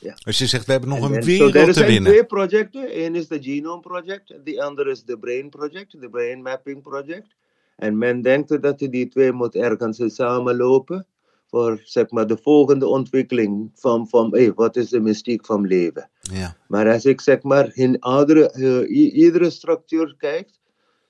Ja, 0.00 0.14
je 0.24 0.46
zegt, 0.46 0.66
we 0.66 0.72
hebben 0.72 0.90
nog 0.90 1.10
een 1.10 1.24
wereld 1.24 1.54
so 1.54 1.72
te 1.72 1.84
winnen. 1.84 1.86
Er 1.86 1.92
zijn 1.92 2.04
twee 2.04 2.24
projecten. 2.24 3.04
Eén 3.04 3.14
is 3.14 3.28
de 3.28 3.42
Genome 3.42 3.80
Project. 3.80 4.34
De 4.44 4.62
andere 4.62 4.90
is 4.90 5.04
de 5.04 5.18
Brain 5.18 5.48
Project. 5.48 6.00
De 6.00 6.08
Brain 6.08 6.42
Mapping 6.42 6.82
Project. 6.82 7.36
En 7.76 7.98
men 7.98 8.22
denkt 8.22 8.62
dat 8.62 8.78
die 8.78 9.08
twee 9.08 9.32
moeten 9.32 9.62
ergens 9.62 10.14
samenlopen. 10.14 11.06
Voor 11.46 11.80
zeg 11.84 12.10
maar, 12.10 12.26
de 12.26 12.38
volgende 12.42 12.86
ontwikkeling 12.86 13.70
van, 13.74 14.08
van 14.08 14.30
hey, 14.30 14.52
wat 14.52 14.76
is 14.76 14.88
de 14.88 15.00
mystiek 15.00 15.46
van 15.46 15.66
leven. 15.66 16.10
Ja. 16.20 16.56
Maar 16.68 16.92
als 16.92 17.04
ik 17.04 17.20
zeg 17.20 17.42
maar 17.42 17.70
in 17.74 18.00
andere, 18.00 18.52
uh, 18.56 19.12
iedere 19.14 19.50
structuur 19.50 20.14
kijk, 20.18 20.50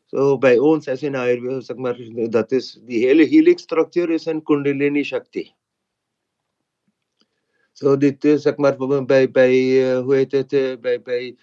zo 0.08 0.38
bij 0.38 0.58
ons 0.58 0.88
als 0.88 1.02
in 1.02 1.14
Ayurveda, 1.14 1.60
zeg 1.60 1.76
maar, 1.76 1.98
dat 2.30 2.52
is, 2.52 2.78
die 2.82 3.06
hele 3.06 3.24
helix 3.24 3.62
structuur 3.62 4.10
is 4.10 4.26
een 4.26 4.42
Kundalini 4.42 5.04
Shakti. 5.04 5.52
Zo 7.72 7.96
dit 7.96 8.24
is, 8.24 8.42
zeg 8.42 8.56
maar, 8.56 9.04
bij, 9.04 9.30
bij 9.30 9.54
uh, 9.54 10.00
hoe 10.00 10.14
heet 10.14 10.32
het, 10.32 10.80
bij, 10.80 11.02
bij, 11.02 11.36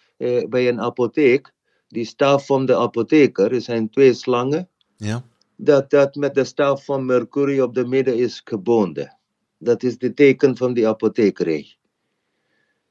bij 0.50 0.68
een 0.68 0.82
apotheek, 0.82 1.54
die 1.88 2.06
staf 2.06 2.46
van 2.46 2.66
de 2.66 2.76
apotheker, 2.76 3.54
er 3.54 3.62
zijn 3.62 3.90
twee 3.90 4.14
slangen. 4.14 4.70
Ja. 4.98 5.24
Dat, 5.56 5.90
dat 5.90 6.16
met 6.16 6.36
de 6.36 6.44
staf 6.44 6.86
van 6.86 7.06
Mercury 7.06 7.60
op 7.60 7.74
de 7.74 7.86
midden 7.86 8.18
is 8.18 8.42
gebonden. 8.44 9.18
Dat 9.58 9.84
is 9.84 9.98
de 9.98 10.14
teken 10.14 10.58
van 10.58 10.74
die 10.74 10.88
apothekerij. 10.88 11.78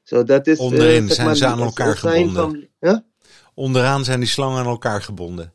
Zo, 0.03 0.23
dat 0.23 0.47
is, 0.47 0.59
Onderin 0.59 1.09
zijn 1.09 1.27
maar, 1.27 1.35
ze 1.35 1.45
aan 1.45 1.59
elkaar 1.59 1.97
gebonden. 1.97 2.69
Van? 2.79 3.03
Onderaan 3.53 4.03
zijn 4.03 4.19
die 4.19 4.29
slangen 4.29 4.59
aan 4.59 4.65
elkaar 4.65 5.01
gebonden. 5.01 5.53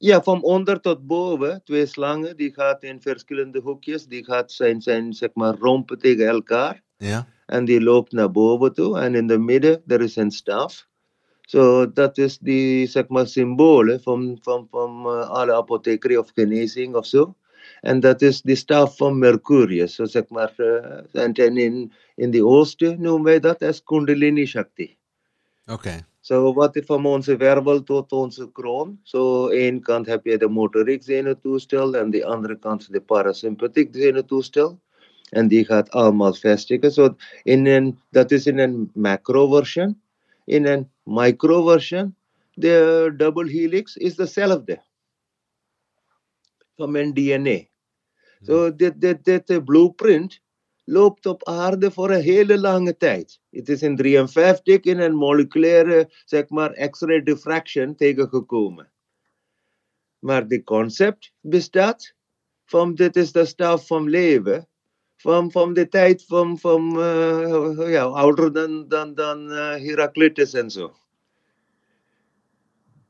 Ja, 0.00 0.22
van 0.22 0.42
onder 0.42 0.80
tot 0.80 1.06
boven, 1.06 1.60
twee 1.64 1.86
slangen, 1.86 2.36
die 2.36 2.52
gaat 2.52 2.82
in 2.82 3.00
verschillende 3.00 3.60
hoekjes, 3.60 4.06
die 4.06 4.24
gaat 4.24 4.52
zijn, 4.52 4.80
zijn 4.80 5.12
zeg 5.12 5.28
maar 5.34 5.54
rompen 5.58 5.98
tegen 5.98 6.26
elkaar. 6.26 6.82
Ja. 6.96 7.26
En 7.46 7.64
die 7.64 7.80
loopt 7.80 8.12
naar 8.12 8.30
boven 8.30 8.72
toe 8.72 8.98
en 8.98 9.14
in 9.14 9.26
de 9.26 9.38
midden, 9.38 9.82
er 9.86 10.00
is 10.00 10.16
een 10.16 10.30
staf. 10.30 10.86
Zo, 11.40 11.58
so, 11.58 11.92
dat 11.92 12.18
is 12.18 12.38
die, 12.38 12.86
zeg 12.86 13.08
maar, 13.08 13.26
symbolen 13.26 14.02
van, 14.02 14.38
van, 14.42 14.66
van 14.70 15.02
uh, 15.06 15.28
alle 15.28 15.54
apothekerie 15.54 16.18
of 16.18 16.30
genezing 16.34 16.94
of 16.94 17.06
zo. 17.06 17.34
En 17.80 18.00
dat 18.00 18.22
is 18.22 18.42
de 18.42 18.54
staf 18.54 18.96
van 18.96 19.18
Mercurius, 19.18 19.94
so, 19.94 20.04
zeg 20.04 20.28
maar. 20.28 20.52
Uh, 20.56 21.32
en 21.32 21.56
in, 21.56 21.92
in 22.14 22.30
de 22.30 22.46
oosten 22.46 23.00
noemen 23.00 23.22
wij 23.22 23.40
dat 23.40 23.62
als 23.62 23.82
Kundalini 23.82 24.46
Shakti. 24.46 24.96
Oké. 25.66 25.72
Okay. 25.72 26.04
Zo 26.28 26.52
wat 26.52 26.80
van 26.84 27.06
onze 27.06 27.36
wervel 27.36 27.82
tot 27.82 28.12
onze 28.12 28.52
kroon. 28.52 29.00
Zo 29.02 29.48
één 29.48 29.80
kant 29.80 30.06
heb 30.06 30.24
je 30.24 30.38
de 30.38 30.48
motoriek 30.48 31.02
zenuwtoestel 31.02 31.94
en 31.96 32.10
de 32.10 32.24
andere 32.24 32.58
kant 32.58 32.92
de 32.92 33.00
parasympathiek 33.00 33.88
zenuwtoestel. 33.94 34.80
En 35.30 35.48
die 35.48 35.64
gaat 35.64 35.90
allemaal 35.90 36.34
vestigen. 36.34 36.92
Zo 36.92 37.16
in 37.42 37.66
een, 37.66 37.98
dat 38.10 38.30
is 38.30 38.46
in 38.46 38.58
een 38.58 38.90
macro 38.94 39.48
version. 39.48 40.00
In 40.44 40.66
een 40.66 40.90
micro 41.02 41.66
version, 41.66 42.16
de 42.54 43.14
double 43.16 43.50
helix 43.50 43.96
is 43.96 44.16
hetzelfde. 44.16 44.82
Van 46.76 46.90
mijn 46.90 47.14
DNA. 47.14 47.60
So 48.40 48.66
hmm. 48.66 48.76
dit, 48.76 49.00
dit, 49.00 49.24
dit 49.24 49.64
blueprint 49.64 50.40
loopt 50.88 51.26
op 51.26 51.44
aarde 51.44 51.90
voor 51.90 52.10
een 52.10 52.20
hele 52.20 52.58
lange 52.58 52.96
tijd. 52.96 53.40
Het 53.50 53.68
is 53.68 53.82
in 53.82 53.96
53 53.96 54.80
in 54.80 54.98
een 54.98 55.14
moleculaire, 55.14 56.12
zeg 56.24 56.48
maar, 56.48 56.88
X-ray 56.90 57.22
diffraction 57.22 57.94
tegengekomen. 57.94 58.90
Maar 60.18 60.48
de 60.48 60.62
concept 60.62 61.32
bestaat 61.40 62.14
van 62.64 62.94
dit 62.94 63.16
is 63.16 63.32
de 63.32 63.44
staf 63.44 63.86
van 63.86 64.08
leven, 64.08 64.68
van, 65.16 65.50
van 65.50 65.72
de 65.72 65.88
tijd 65.88 66.24
van, 66.24 66.58
van 66.58 66.82
ja, 67.88 68.02
ouder 68.04 68.52
dan, 68.52 68.88
dan, 68.88 69.14
dan 69.14 69.50
uh, 69.50 69.74
Heraclitus 69.74 70.52
en 70.52 70.70
zo. 70.70 70.92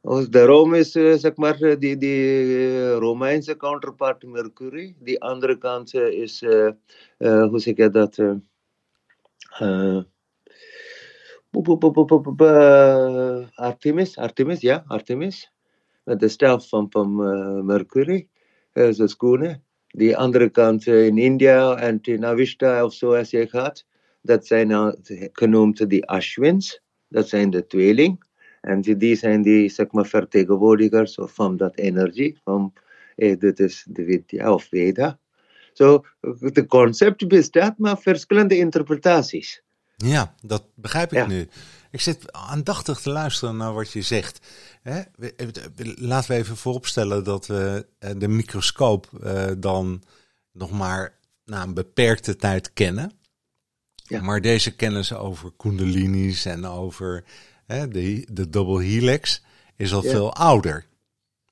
Daarom 0.08 0.74
is 0.74 0.96
uh, 0.96 1.14
zeg 1.14 1.36
maar 1.36 1.58
die, 1.78 1.96
die 1.96 2.92
Romeinse 2.92 3.56
counterpart 3.56 4.24
Mercury. 4.24 4.94
Die 4.98 5.20
andere 5.20 5.58
kant 5.58 5.94
is, 5.94 6.40
hoe 7.18 7.58
zeg 7.60 7.76
je 7.76 7.90
dat? 7.90 8.16
Artemis, 13.54 14.16
Artemis, 14.16 14.60
ja, 14.60 14.84
Artemis. 14.86 15.52
Met 16.04 16.20
de 16.20 16.28
staf 16.28 16.68
van, 16.68 16.86
van 16.90 17.14
Mercury, 17.66 18.28
zijn 18.72 19.08
schoenen. 19.08 19.62
Die 19.86 20.16
andere 20.16 20.48
kant 20.48 20.86
in 20.86 21.18
India 21.18 21.76
en 21.76 21.98
in 22.02 22.24
Avishta 22.24 22.84
of 22.84 22.94
zo 22.94 23.14
als 23.14 23.30
je 23.30 23.48
gaat. 23.48 23.86
Dat 24.22 24.46
zijn 24.46 24.96
genoemd 25.32 25.90
de 25.90 26.06
Ashwins. 26.06 26.82
Dat 27.08 27.28
zijn 27.28 27.50
de 27.50 27.66
tweeling. 27.66 28.26
En 28.60 28.80
die 28.80 29.16
zijn 29.16 29.42
die 29.42 29.68
zeg 29.68 29.90
maar, 29.90 30.06
vertegenwoordigers 30.06 31.18
van 31.20 31.56
dat 31.56 31.76
energie, 31.76 32.38
van 32.44 32.72
eh, 33.16 33.38
dit 33.38 33.60
is 33.60 33.86
de 33.88 34.04
Vidya 34.04 34.52
of 34.52 34.64
Veda. 34.64 35.18
Zo, 35.72 36.04
so, 36.20 36.36
het 36.40 36.66
concept 36.66 37.28
bestaat, 37.28 37.78
maar 37.78 37.98
verschillende 37.98 38.56
interpretaties. 38.56 39.62
Ja, 39.96 40.34
dat 40.42 40.64
begrijp 40.74 41.12
ik 41.12 41.26
nu. 41.26 41.48
Ik 41.90 42.00
zit 42.00 42.32
aandachtig 42.32 43.00
te 43.00 43.10
luisteren 43.10 43.56
naar 43.56 43.72
wat 43.72 43.92
je 43.92 44.02
zegt. 44.02 44.46
Hè? 44.82 45.02
Laten 45.94 46.30
we 46.30 46.36
even 46.36 46.56
vooropstellen 46.56 47.24
dat 47.24 47.46
we 47.46 47.86
eh, 47.98 48.10
de 48.16 48.28
microscoop 48.28 49.08
uh, 49.24 49.46
dan 49.58 50.02
nog 50.52 50.70
maar 50.70 51.18
na 51.44 51.62
een 51.62 51.74
beperkte 51.74 52.36
tijd 52.36 52.72
kennen. 52.72 53.12
Ja. 53.94 54.22
Maar 54.22 54.40
deze 54.40 54.76
kennis 54.76 55.12
over 55.12 55.52
kundalini's 55.56 56.44
en 56.44 56.66
over 56.66 57.24
hè, 57.68 57.88
de, 57.88 58.26
de 58.32 58.48
double 58.48 58.82
helix 58.82 59.42
is 59.76 59.92
al 59.92 60.02
veel 60.02 60.32
ouder, 60.34 60.86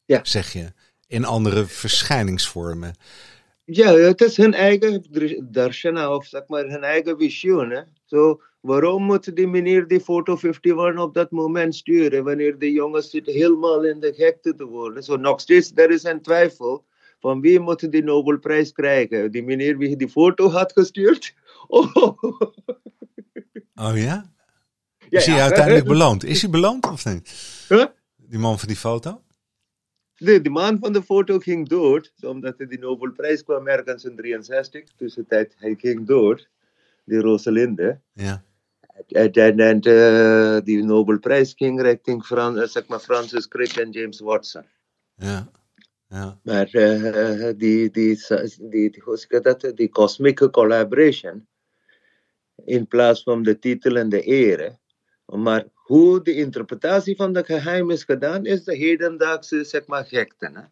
ja. 0.04 0.20
zeg 0.22 0.52
je. 0.52 0.72
In 1.06 1.24
andere 1.24 1.66
verschijningsvormen. 1.66 2.94
Ja, 3.64 3.92
het 3.92 4.20
is 4.20 4.36
hun 4.36 4.54
eigen 4.54 5.04
darshana 5.50 6.14
of 6.14 6.26
zeg 6.26 6.46
maar 6.46 6.64
hun 6.64 6.82
eigen 6.82 7.18
visioen. 7.18 7.70
Hè? 7.70 7.80
Zo, 8.04 8.40
waarom 8.60 9.02
moet 9.02 9.36
die 9.36 9.46
meneer 9.46 9.86
die 9.86 10.00
foto 10.00 10.32
51 10.32 10.98
op 10.98 11.14
dat 11.14 11.30
moment 11.30 11.74
sturen 11.74 12.24
wanneer 12.24 12.58
de 12.58 12.72
jongens 12.72 13.10
zitten 13.10 13.32
helemaal 13.32 13.84
in 13.84 14.00
de 14.00 14.12
gekte 14.14 14.54
te 14.54 14.64
worden? 14.64 15.02
Zo 15.02 15.16
nog 15.16 15.40
steeds, 15.40 15.72
er 15.74 15.90
is 15.90 16.04
een 16.04 16.22
twijfel 16.22 16.84
van 17.20 17.40
wie 17.40 17.60
moet 17.60 17.92
die 17.92 18.02
Nobelprijs 18.02 18.72
krijgen? 18.72 19.30
Die 19.30 19.42
meneer 19.42 19.78
wie 19.78 19.96
die 19.96 20.08
foto 20.08 20.50
had 20.50 20.72
gestuurd? 20.72 21.34
Oh, 21.66 21.96
oh 23.84 23.96
ja? 23.96 24.34
Is 25.10 25.26
hij 25.26 25.40
uiteindelijk 25.40 25.86
beloond? 25.86 26.24
Is 26.24 26.40
hij 26.42 26.50
beloond 26.50 26.90
of 26.90 27.04
niet? 27.04 27.32
Huh? 27.68 27.84
Die 28.16 28.38
man 28.38 28.58
van 28.58 28.68
die 28.68 28.76
foto? 28.76 29.22
De, 30.16 30.40
de 30.40 30.50
man 30.50 30.78
van 30.78 30.92
de 30.92 31.02
foto 31.02 31.38
ging 31.38 31.68
dood, 31.68 32.12
omdat 32.20 32.54
hij 32.58 32.66
de 32.66 32.78
Nobelprijs 32.78 33.42
kwam 33.42 33.66
ergens 33.66 34.04
in 34.04 34.16
63. 34.16 34.84
Tussentijd, 34.96 35.54
hij 35.58 35.74
ging 35.78 36.06
dood, 36.06 36.48
die 37.04 37.20
Rosalinde. 37.20 38.00
Ja. 38.12 38.42
En, 39.08 39.32
en, 39.32 39.60
en 39.60 39.88
uh, 39.88 40.60
die 40.64 40.82
Nobelprijs 40.82 41.52
ging 41.56 41.80
richting 41.80 42.24
Fran, 42.24 42.68
zeg 42.68 42.86
maar 42.86 43.00
Francis 43.00 43.48
Crick 43.48 43.76
en 43.76 43.90
James 43.90 44.20
Watson. 44.20 44.64
Ja. 45.14 45.50
Ja. 46.08 46.38
Maar 46.42 46.68
uh, 46.72 47.50
die, 47.56 47.90
die, 47.90 48.18
die, 48.70 49.02
hoe 49.04 49.16
zeg 49.16 49.40
dat, 49.42 49.72
die 49.74 49.88
cosmic 49.88 50.48
collaboration, 50.50 51.46
in 52.64 52.86
plaats 52.86 53.22
van 53.22 53.42
de 53.42 53.58
titel 53.58 53.96
en 53.96 54.08
de 54.08 54.22
ere, 54.22 54.78
maar 55.26 55.64
hoe 55.74 56.22
de 56.22 56.34
interpretatie 56.34 57.16
van 57.16 57.32
de 57.32 57.44
geheim 57.44 57.90
is 57.90 58.04
gedaan, 58.04 58.44
is 58.44 58.64
de 58.64 58.76
hedendaagse 58.76 59.64
zeg 59.64 59.86
maar, 59.86 60.04
gekte. 60.04 60.50
Hè? 60.52 60.62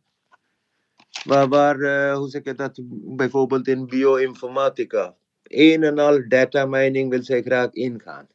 Waar, 1.24 1.48
waar 1.48 1.78
uh, 1.78 2.16
hoe 2.16 2.28
zeg 2.28 2.44
je 2.44 2.54
dat, 2.54 2.80
bijvoorbeeld 3.16 3.68
in 3.68 3.86
bioinformatica, 3.86 5.16
een 5.42 5.82
en 5.82 5.98
al 5.98 6.28
data 6.28 6.66
mining 6.66 7.10
wil 7.10 7.22
zij 7.22 7.42
graag 7.42 7.72
ingaan. 7.72 8.28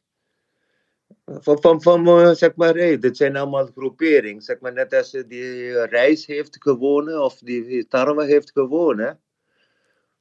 Van, 1.24 1.60
van, 1.60 1.82
van 1.82 2.08
uh, 2.08 2.30
zeg 2.30 2.54
maar, 2.54 2.74
dit 2.74 3.16
zijn 3.16 3.36
allemaal 3.36 3.66
groeperingen. 3.66 4.42
Zeg 4.42 4.60
maar, 4.60 4.72
net 4.72 4.94
als 4.94 5.10
die 5.10 5.84
reis 5.84 6.26
heeft 6.26 6.56
gewonnen 6.60 7.24
of 7.24 7.38
die 7.38 7.86
tarwe 7.88 8.24
heeft 8.24 8.50
gewonnen, 8.50 9.20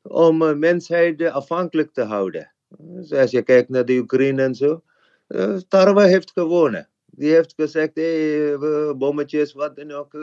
om 0.01 0.41
uh, 0.41 0.53
mensheid 0.53 1.21
afhankelijk 1.21 1.93
te 1.93 2.01
houden. 2.01 2.51
Dus 2.67 3.11
als 3.13 3.31
je 3.31 3.41
kijkt 3.41 3.69
naar 3.69 3.85
de 3.85 3.97
Oekraïne 3.97 4.43
en 4.43 4.55
zo, 4.55 4.83
Tarwe 5.67 6.07
heeft 6.07 6.31
gewonnen. 6.31 6.87
Die 7.05 7.31
heeft 7.31 7.53
gezegd, 7.57 7.91
hey, 7.93 8.57
bommetjes, 8.97 9.53
wat 9.53 9.75
dan 9.75 9.91
ook. 9.91 10.13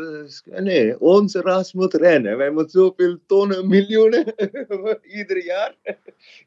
Nee, 0.45 1.01
onze 1.01 1.41
ras 1.41 1.73
moet 1.73 1.95
rennen. 1.95 2.37
Wij 2.37 2.51
moeten 2.51 2.81
zoveel 2.81 3.19
tonnen, 3.27 3.69
miljoenen 3.77 4.35
ieder 5.19 5.45
jaar 5.45 5.77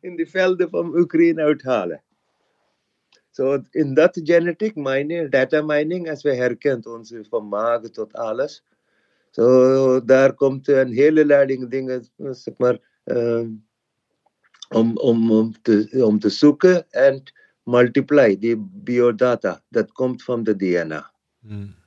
in 0.01 0.15
de 0.15 0.25
velden 0.25 0.69
van 0.69 0.97
Oekraïne 0.97 1.41
uithalen. 1.41 2.01
So 3.31 3.61
in 3.71 3.93
dat 3.93 4.19
genetic 4.23 4.75
mining, 4.75 5.31
data 5.31 5.61
mining, 5.61 6.09
als 6.09 6.23
we 6.23 6.35
herkent 6.35 6.87
van 7.29 7.47
maag 7.47 7.81
tot 7.81 8.13
alles. 8.13 8.63
So 9.31 10.05
daar 10.05 10.33
komt 10.33 10.67
een 10.67 10.91
hele 10.91 11.25
lading 11.25 11.69
dingen, 11.69 12.05
zeg 12.17 12.53
maar, 12.57 12.79
om, 14.69 14.97
om, 14.97 15.31
om, 15.31 15.61
te, 15.61 15.89
om 16.05 16.19
te 16.19 16.29
zoeken 16.29 16.91
en 16.91 17.23
multiply 17.69 18.38
die 18.39 18.69
biodata. 18.73 19.62
Dat 19.69 19.91
komt 19.91 20.23
van 20.23 20.43
de 20.43 20.55
DNA. 20.55 21.12
Hmm. 21.41 21.77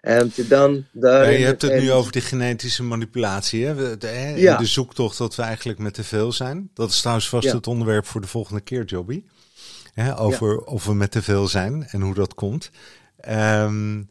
En 0.00 0.32
dan 0.48 0.84
daar. 0.92 1.32
je 1.32 1.44
hebt 1.44 1.62
het 1.62 1.80
nu 1.80 1.92
over 1.92 2.12
die 2.12 2.22
genetische 2.22 2.82
manipulatie. 2.82 3.64
Hè? 3.64 3.96
De, 3.96 4.32
ja. 4.36 4.56
de 4.56 4.66
zoektocht 4.66 5.18
dat 5.18 5.34
we 5.34 5.42
eigenlijk 5.42 5.78
met 5.78 5.94
te 5.94 6.04
veel 6.04 6.32
zijn. 6.32 6.70
Dat 6.74 6.90
is 6.90 6.98
trouwens 6.98 7.28
vast 7.28 7.52
het 7.52 7.66
onderwerp 7.66 8.06
voor 8.06 8.20
de 8.20 8.26
volgende 8.26 8.60
keer, 8.60 8.84
Jobby. 8.84 9.24
Hè, 9.92 10.18
over 10.18 10.58
of 10.58 10.84
we 10.84 10.94
met 10.94 11.10
te 11.10 11.22
veel 11.22 11.48
zijn 11.48 11.86
en 11.86 12.00
hoe 12.00 12.14
dat 12.14 12.34
komt. 12.34 12.70
Um, 13.28 14.08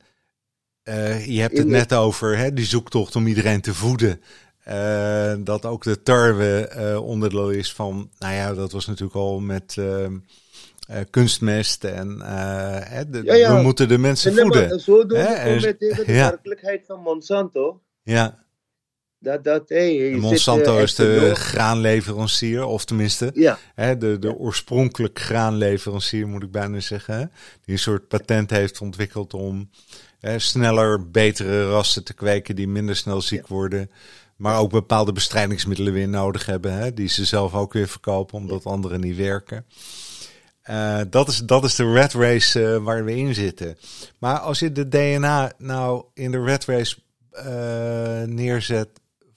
uh, 0.84 1.26
je 1.26 1.42
hebt 1.42 1.58
het 1.58 1.68
net 1.68 1.94
over 1.94 2.38
hè, 2.38 2.54
die 2.54 2.66
zoektocht 2.66 3.16
om 3.16 3.28
iedereen 3.28 3.62
te 3.62 3.74
voeden. 3.74 4.22
Uh, 4.68 5.34
dat 5.40 5.66
ook 5.66 5.84
de 5.84 6.02
tarwe 6.02 6.76
uh, 6.78 7.02
onderdeel 7.02 7.50
is 7.50 7.74
van, 7.74 8.10
nou 8.20 8.34
ja, 8.34 8.54
dat 8.54 8.72
was 8.72 8.86
natuurlijk 8.86 9.18
al 9.18 9.40
met 9.40 9.78
uh, 10.92 10.98
kunstmest 11.10 11.84
en 11.84 12.18
de, 12.18 13.22
ja, 13.24 13.34
ja. 13.34 13.56
we 13.56 13.62
moeten 13.62 13.88
de 13.88 13.98
mensen 13.98 14.34
voeden. 14.34 14.80
Zo 14.80 15.06
doen 15.06 15.18
we 15.18 15.58
met 15.62 15.80
de 15.80 16.04
werkelijkheid 16.08 16.84
van 16.86 17.00
Monsanto. 17.00 17.82
Ja. 18.04 18.44
Dat, 19.20 19.44
dat, 19.44 19.70
hey, 19.70 20.16
Monsanto 20.20 20.78
is 20.78 20.96
de 20.96 21.36
graanleverancier, 21.36 22.66
of 22.66 22.86
tenminste 22.86 23.32
ja. 23.34 23.58
hè, 23.76 23.98
de, 23.98 24.20
de 24.20 24.36
oorspronkelijk 24.36 25.20
graanleverancier, 25.20 26.28
moet 26.28 26.44
ik 26.44 26.52
bijna 26.52 26.80
zeggen. 26.80 27.16
Hè, 27.16 27.26
die 27.62 27.74
een 27.74 27.80
soort 27.80 28.08
patent 28.08 28.50
heeft 28.50 28.82
ontwikkeld 28.82 29.34
om 29.34 29.70
hè, 30.20 30.40
sneller 30.40 31.12
betere 31.12 31.70
rassen 31.70 32.04
te 32.04 32.14
kweken 32.14 32.56
die 32.56 32.68
minder 32.68 32.96
snel 32.96 33.22
ziek 33.22 33.48
worden. 33.48 33.92
Maar 34.36 34.60
ook 34.60 34.72
bepaalde 34.72 35.12
bestrijdingsmiddelen 35.12 35.94
weer 35.94 36.08
nodig 36.08 36.46
hebben, 36.46 36.74
hè, 36.74 36.94
die 36.94 37.08
ze 37.08 37.26
zelf 37.26 37.54
ook 37.54 37.74
weer 37.74 37.88
verkopen 37.88 38.38
omdat 38.38 38.66
anderen 38.66 39.00
niet 39.00 39.18
werken. 39.18 39.66
Uh, 40.70 41.02
dat, 41.10 41.28
is, 41.28 41.40
dat 41.40 41.64
is 41.64 41.76
de 41.76 41.92
red 41.92 42.14
race 42.14 42.60
uh, 42.60 42.84
waar 42.84 43.06
we 43.06 43.16
in 43.16 43.34
zitten. 43.34 43.78
Maar 44.20 44.40
als 44.40 44.60
je 44.60 44.72
de 44.72 44.88
DNA 44.88 45.52
nou 45.58 46.06
in 46.14 46.32
de 46.32 46.44
red 46.44 46.66
race 46.66 46.98
uh, 47.34 48.24
neerzet 48.24 48.90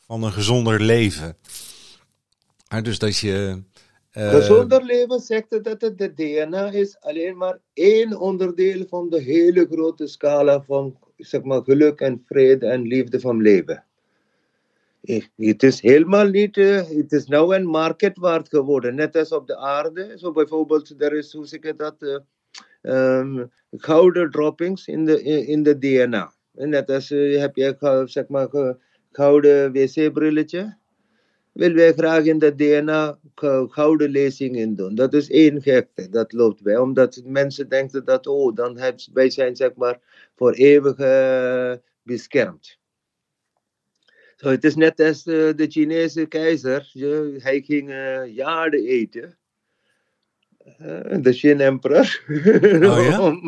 van 0.07 0.23
een 0.23 0.33
gezonder 0.33 0.81
leven. 0.81 1.37
dus 2.83 2.99
dat 2.99 3.19
je. 3.19 3.63
gezonder 4.11 4.85
leven 4.85 5.21
zegt 5.21 5.65
dat 5.65 5.81
het 5.81 5.99
de 5.99 6.15
DNA 6.15 6.71
is 6.71 7.01
alleen 7.01 7.37
maar 7.37 7.59
één 7.73 8.21
onderdeel 8.21 8.87
van 8.89 9.11
de 9.11 9.21
hele 9.21 9.67
grote 9.71 10.07
scala 10.07 10.63
van 10.63 10.99
zeg 11.17 11.43
maar, 11.43 11.63
geluk 11.63 12.01
en 12.01 12.23
vrede 12.27 12.67
en 12.67 12.83
liefde 12.83 13.21
van 13.21 13.43
leven. 13.43 13.85
Het 15.37 15.63
is 15.63 15.81
helemaal 15.81 16.27
niet, 16.27 16.57
uh, 16.57 16.89
het 16.89 17.13
is 17.13 17.27
nou 17.27 17.55
een 17.55 17.67
market 17.67 18.19
waard 18.19 18.49
geworden, 18.49 18.95
net 18.95 19.17
als 19.17 19.33
op 19.33 19.47
de 19.47 19.57
aarde. 19.57 20.13
Zo 20.19 20.33
bijvoorbeeld, 20.33 21.03
er 21.03 21.13
is, 21.13 21.33
hoe 21.33 21.47
zeg 21.47 21.61
ik 21.61 21.79
dat, 21.79 22.23
um, 22.83 23.51
gouden 23.71 24.31
droppings 24.31 24.87
in 24.87 25.05
de, 25.05 25.23
in 25.23 25.63
de 25.63 25.79
DNA. 25.79 26.33
Net 26.53 26.91
als 26.91 27.11
uh, 27.11 27.41
heb 27.41 27.57
je, 27.57 28.03
zeg 28.05 28.29
maar, 28.29 28.77
gouden 29.13 29.73
wc-brilletje. 29.73 30.77
Wil 31.53 31.73
wij 31.73 31.93
graag 31.93 32.25
in 32.25 32.39
de 32.39 32.55
DNA 32.55 33.19
gouden 33.69 34.11
lezing 34.11 34.57
in 34.57 34.75
doen. 34.75 34.95
Dat 34.95 35.15
is 35.15 35.31
één 35.31 35.63
gekte, 35.63 36.09
dat 36.09 36.33
loopt 36.33 36.63
bij. 36.63 36.77
Omdat 36.77 37.23
mensen 37.25 37.69
denken 37.69 38.05
dat, 38.05 38.27
oh, 38.27 38.55
dan 38.55 38.79
hebben 38.79 39.05
wij 39.13 39.31
zijn, 39.31 39.57
zeg 39.57 39.75
maar, 39.75 39.99
voor 40.37 40.53
eeuwig 40.53 40.97
beschermd. 42.03 42.78
Zo, 44.39 44.49
het 44.49 44.65
is 44.65 44.75
net 44.75 45.01
als 45.01 45.27
uh, 45.27 45.51
de 45.57 45.67
Chinese 45.69 46.27
keizer. 46.27 46.91
hij 47.39 47.61
ging 47.61 47.91
uh, 47.91 48.35
jaren 48.35 48.85
eten. 48.85 49.39
Uh, 50.81 51.23
de 51.23 51.33
Shin 51.33 51.61
Emperor. 51.61 52.21
Oh, 52.29 53.05
ja? 53.09 53.41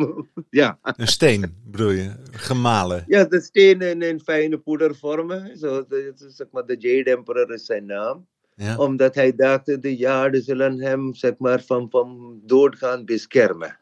ja? 0.61 0.79
Een 0.81 1.07
steen 1.07 1.55
bedoel 1.65 1.89
je? 1.89 2.11
Gemalen? 2.31 3.03
Ja, 3.07 3.23
de 3.23 3.41
steen 3.41 3.81
in, 3.81 4.01
in 4.01 4.19
fijne 4.19 4.57
poedervormen. 4.57 5.57
Zo, 5.57 5.85
de, 5.87 6.11
zeg 6.15 6.47
maar, 6.51 6.65
de 6.65 6.75
Jade 6.77 7.11
Emperor 7.11 7.53
is 7.53 7.65
zijn 7.65 7.85
naam. 7.85 8.27
Ja. 8.55 8.77
Omdat 8.77 9.15
hij 9.15 9.35
dacht, 9.35 9.81
de 9.81 9.95
jaren 9.95 10.43
zullen 10.43 10.79
hem 10.79 11.13
zeg 11.13 11.33
maar, 11.37 11.61
van, 11.61 11.89
van 11.89 12.39
doodgaan 12.45 13.05
beschermen. 13.05 13.79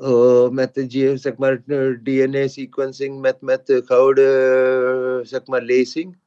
Uh, 0.00 0.48
met 0.48 0.74
de 0.74 1.16
zeg 1.16 1.36
maar, 1.36 1.62
DNA 2.02 2.48
sequencing, 2.48 3.20
met, 3.20 3.40
met 3.40 3.66
de 3.66 3.82
gouden 3.84 5.26
zeg 5.26 5.46
maar, 5.46 5.62
lezing, 5.62 6.18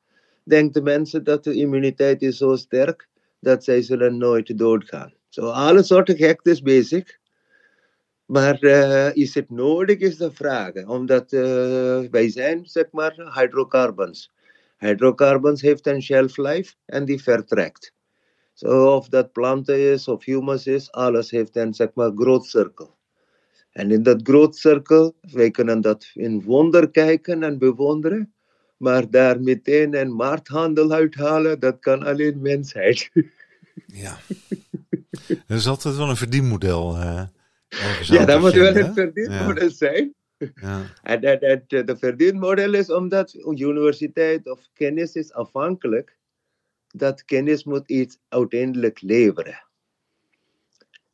denken 0.43 0.84
mensen 0.84 1.24
dat 1.24 1.43
de 1.43 1.54
immuniteit 1.54 2.22
is 2.22 2.38
zo 2.38 2.56
sterk 2.56 3.08
dat 3.39 3.63
zij 3.63 3.82
zullen 3.82 4.17
nooit 4.17 4.58
doodgaan. 4.58 5.13
Zo, 5.30 5.41
so, 5.41 5.48
alle 5.48 5.84
soorten 5.84 6.38
is 6.41 6.62
bezig. 6.62 7.17
Maar 8.26 8.63
is 9.13 9.34
het 9.34 9.50
nodig, 9.50 9.98
is 9.98 10.17
de 10.17 10.32
vraag. 10.32 10.86
Omdat 10.86 11.32
wij 12.12 12.30
zijn, 12.30 12.65
zeg 12.65 12.86
maar, 12.91 13.39
hydrocarbons. 13.39 14.32
Hydrocarbons 14.78 15.62
heeft 15.62 15.88
een 15.88 16.02
shelf 16.02 16.38
life 16.38 16.74
en 16.86 17.06
die 17.06 17.24
vertrekt. 17.24 17.93
So, 18.54 18.96
of 18.96 19.10
dat 19.10 19.32
planten 19.32 19.80
is 19.80 20.08
of 20.08 20.26
humus 20.26 20.67
is, 20.67 20.91
alles 20.91 21.32
heeft 21.32 21.56
een 21.56 21.74
zeg 21.74 21.89
maar, 21.93 22.12
growth 22.15 22.46
circle. 22.46 22.96
En 23.78 23.92
in 23.92 24.04
dat 24.04 24.20
groot 24.24 24.56
cirkel, 24.56 25.16
wij 25.32 25.52
kunnen 25.52 25.82
dat 25.82 26.12
in 26.13 26.42
wonder 26.42 26.90
kijken 26.92 27.44
en 27.44 27.58
bewonderen. 27.58 28.34
Maar 28.78 29.10
daar 29.10 29.42
meteen 29.42 29.96
een 29.96 30.12
markthandel 30.12 30.92
uithalen, 30.92 31.60
dat 31.60 31.80
kan 31.80 32.04
alleen 32.04 32.42
mensheid. 32.42 33.10
Ja. 33.86 34.18
Er 35.48 35.56
is 35.56 35.68
altijd 35.68 35.96
wel 35.96 36.10
een 36.10 36.16
verdienmodel. 36.16 36.96
Uh, 36.96 37.24
ja, 38.02 38.26
dat 38.26 38.42
moet 38.42 38.54
wel 38.54 38.76
een 38.76 38.94
verdienmodel 38.94 39.70
zijn. 39.70 40.13
Ja. 40.38 40.94
En 41.04 41.22
dat, 41.22 41.42
dat, 41.42 41.88
de 41.88 41.98
verdienmodel 41.98 42.74
is 42.74 42.92
omdat 42.92 43.34
universiteit 43.34 44.50
of 44.50 44.60
kennis 44.74 45.13
is 45.13 45.34
afhankelijk. 45.34 46.18
Dat 46.88 47.26
kennis 47.26 47.63
moet 47.63 47.90
iets 47.90 48.18
uiteindelijk 48.30 49.02
leveren. 49.02 49.66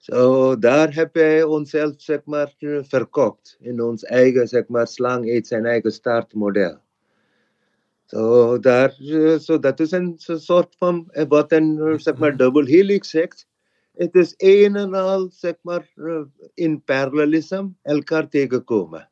Zo, 0.03 0.57
daar 0.59 0.93
hebben 0.93 1.21
wij 1.21 1.43
onszelf 1.43 1.93
zeg 1.97 2.25
maar, 2.25 2.53
verkocht. 2.81 3.57
In 3.59 3.81
ons 3.81 4.03
eigen 4.03 4.47
zeg 4.47 4.67
maar, 4.67 4.87
slang 4.87 5.29
eet 5.29 5.47
zijn 5.47 5.65
eigen 5.65 5.91
startmodel. 5.91 6.77
Zo, 8.05 8.59
daar, 8.59 8.93
zo, 9.39 9.59
dat 9.59 9.79
is 9.79 9.91
een 9.91 10.13
soort 10.17 10.75
van, 10.77 11.11
wat 11.27 11.51
een 11.51 11.99
zeg 11.99 12.17
maar, 12.17 12.37
double 12.37 12.69
helix 12.69 13.09
zegt. 13.09 13.47
Het 13.95 14.15
is 14.15 14.33
een 14.37 14.75
en 14.75 14.93
al 14.93 15.29
zeg 15.31 15.55
maar, 15.61 15.93
in 16.53 16.83
parallelisme 16.83 17.71
elkaar 17.81 18.29
tegenkomen. 18.29 19.09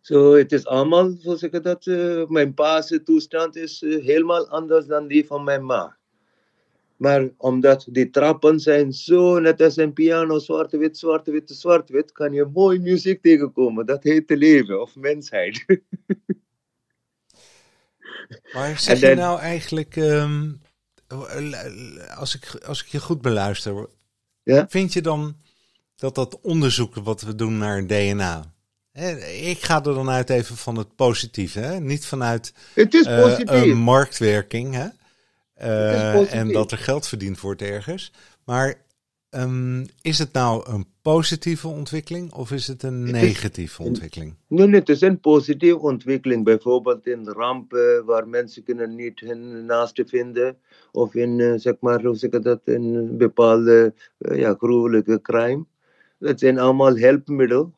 Zo, 0.00 0.34
het 0.34 0.52
is 0.52 0.66
allemaal, 0.66 1.10
zoals 1.18 1.42
ik 1.42 1.62
dat, 1.62 1.86
uh, 1.86 2.26
mijn 2.26 2.54
pa's 2.54 2.98
toestand 3.04 3.56
is 3.56 3.82
uh, 3.82 4.04
helemaal 4.04 4.48
anders 4.48 4.86
dan 4.86 5.06
die 5.06 5.26
van 5.26 5.44
mijn 5.44 5.64
ma. 5.64 5.96
Maar 6.96 7.28
omdat 7.36 7.86
die 7.90 8.10
trappen 8.10 8.60
zijn 8.60 8.92
zo 8.92 9.38
net 9.38 9.62
als 9.62 9.76
een 9.76 9.92
piano, 9.92 10.38
zwart-wit, 10.38 10.98
zwart-wit, 10.98 11.50
zwart-wit, 11.50 12.12
kan 12.12 12.32
je 12.32 12.50
mooi 12.52 12.78
muziek 12.78 13.22
tegenkomen. 13.22 13.86
Dat 13.86 14.02
heet 14.02 14.30
leven 14.30 14.80
of 14.80 14.96
mensheid. 14.96 15.64
Maar 18.52 18.78
zeg 18.78 19.00
je 19.00 19.14
nou 19.14 19.40
eigenlijk, 19.40 19.96
um, 19.96 20.60
als, 22.16 22.34
ik, 22.34 22.64
als 22.66 22.82
ik 22.82 22.88
je 22.88 23.00
goed 23.00 23.20
beluister, 23.20 23.88
ja? 24.42 24.66
vind 24.68 24.92
je 24.92 25.00
dan 25.00 25.36
dat 25.96 26.14
dat 26.14 26.40
onderzoek 26.40 26.94
wat 26.94 27.20
we 27.20 27.34
doen 27.34 27.58
naar 27.58 27.86
DNA, 27.86 28.54
ik 29.40 29.62
ga 29.62 29.76
er 29.76 29.94
dan 29.94 30.10
uit 30.10 30.30
even 30.30 30.56
van 30.56 30.76
het 30.76 30.96
positieve, 30.96 31.60
hè? 31.60 31.80
niet 31.80 32.06
vanuit 32.06 32.54
het 32.74 32.94
is 32.94 33.06
uh, 33.06 33.38
een 33.38 33.76
marktwerking 33.76 34.74
hè? 34.74 34.86
Uh, 35.62 36.34
en 36.34 36.52
dat 36.52 36.72
er 36.72 36.78
geld 36.78 37.06
verdiend 37.06 37.40
wordt 37.40 37.62
ergens. 37.62 38.12
Maar 38.44 38.74
um, 39.30 39.86
is 40.02 40.18
het 40.18 40.32
nou 40.32 40.70
een 40.70 40.86
positieve 41.02 41.68
ontwikkeling 41.68 42.32
of 42.32 42.52
is 42.52 42.66
het 42.66 42.82
een 42.82 43.10
negatieve 43.10 43.82
ontwikkeling? 43.82 44.34
Nee, 44.48 44.66
nee, 44.66 44.80
het 44.80 44.88
is 44.88 45.00
een 45.00 45.20
positieve 45.20 45.78
ontwikkeling. 45.78 46.44
Bijvoorbeeld 46.44 47.06
in 47.06 47.28
rampen 47.28 48.04
waar 48.04 48.28
mensen 48.28 48.62
kunnen 48.62 48.94
niet 48.94 49.20
hun 49.20 49.66
naasten 49.66 50.08
vinden. 50.08 50.56
Of 50.92 51.14
in, 51.14 51.38
uh, 51.38 51.52
zeg 51.56 51.74
maar, 51.80 52.02
hoe 52.02 52.16
zeg 52.16 52.30
ik 52.30 52.42
dat, 52.42 52.60
in 52.64 53.16
bepaalde 53.16 53.94
ja, 54.18 54.54
gruwelijke 54.58 55.20
crime. 55.20 55.64
Dat 56.18 56.38
zijn 56.38 56.58
allemaal 56.58 56.96
helpmiddelen 56.96 57.74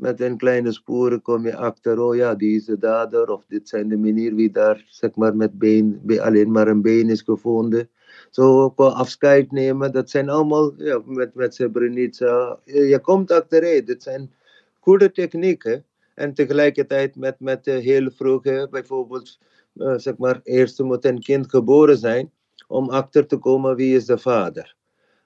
met 0.00 0.20
een 0.20 0.36
kleine 0.36 0.72
sporen 0.72 1.22
kom 1.22 1.46
je 1.46 1.56
achter, 1.56 2.00
oh 2.00 2.14
ja, 2.14 2.34
die 2.34 2.56
is 2.56 2.64
de 2.64 2.78
dader, 2.78 3.30
of 3.30 3.44
dit 3.48 3.68
zijn 3.68 3.88
de 3.88 3.96
manier 3.96 4.34
wie 4.34 4.50
daar, 4.50 4.84
zeg 4.88 5.14
maar, 5.14 5.36
met 5.36 5.58
been, 5.58 6.00
alleen 6.20 6.50
maar 6.50 6.68
een 6.68 6.82
been 6.82 7.10
is 7.10 7.22
gevonden. 7.22 7.88
Zo 8.30 8.70
qua 8.70 8.86
afscheid 8.86 9.52
nemen, 9.52 9.92
dat 9.92 10.10
zijn 10.10 10.28
allemaal, 10.28 10.72
ja, 10.76 11.00
met, 11.04 11.34
met 11.34 11.54
Srebrenica, 11.54 12.58
je 12.64 12.98
komt 13.02 13.30
achteruit. 13.30 13.86
Dit 13.86 14.02
zijn 14.02 14.32
goede 14.80 15.10
technieken. 15.10 15.84
En 16.14 16.34
tegelijkertijd 16.34 17.16
met, 17.16 17.40
met 17.40 17.64
heel 17.64 18.10
vroege, 18.10 18.68
bijvoorbeeld, 18.70 19.38
uh, 19.74 19.94
zeg 19.96 20.16
maar, 20.16 20.40
eerst 20.42 20.80
moet 20.80 21.04
een 21.04 21.20
kind 21.22 21.50
geboren 21.50 21.98
zijn 21.98 22.30
om 22.68 22.90
achter 22.90 23.26
te 23.26 23.36
komen 23.36 23.76
wie 23.76 23.96
is 23.96 24.04
de 24.04 24.18
vader. 24.18 24.76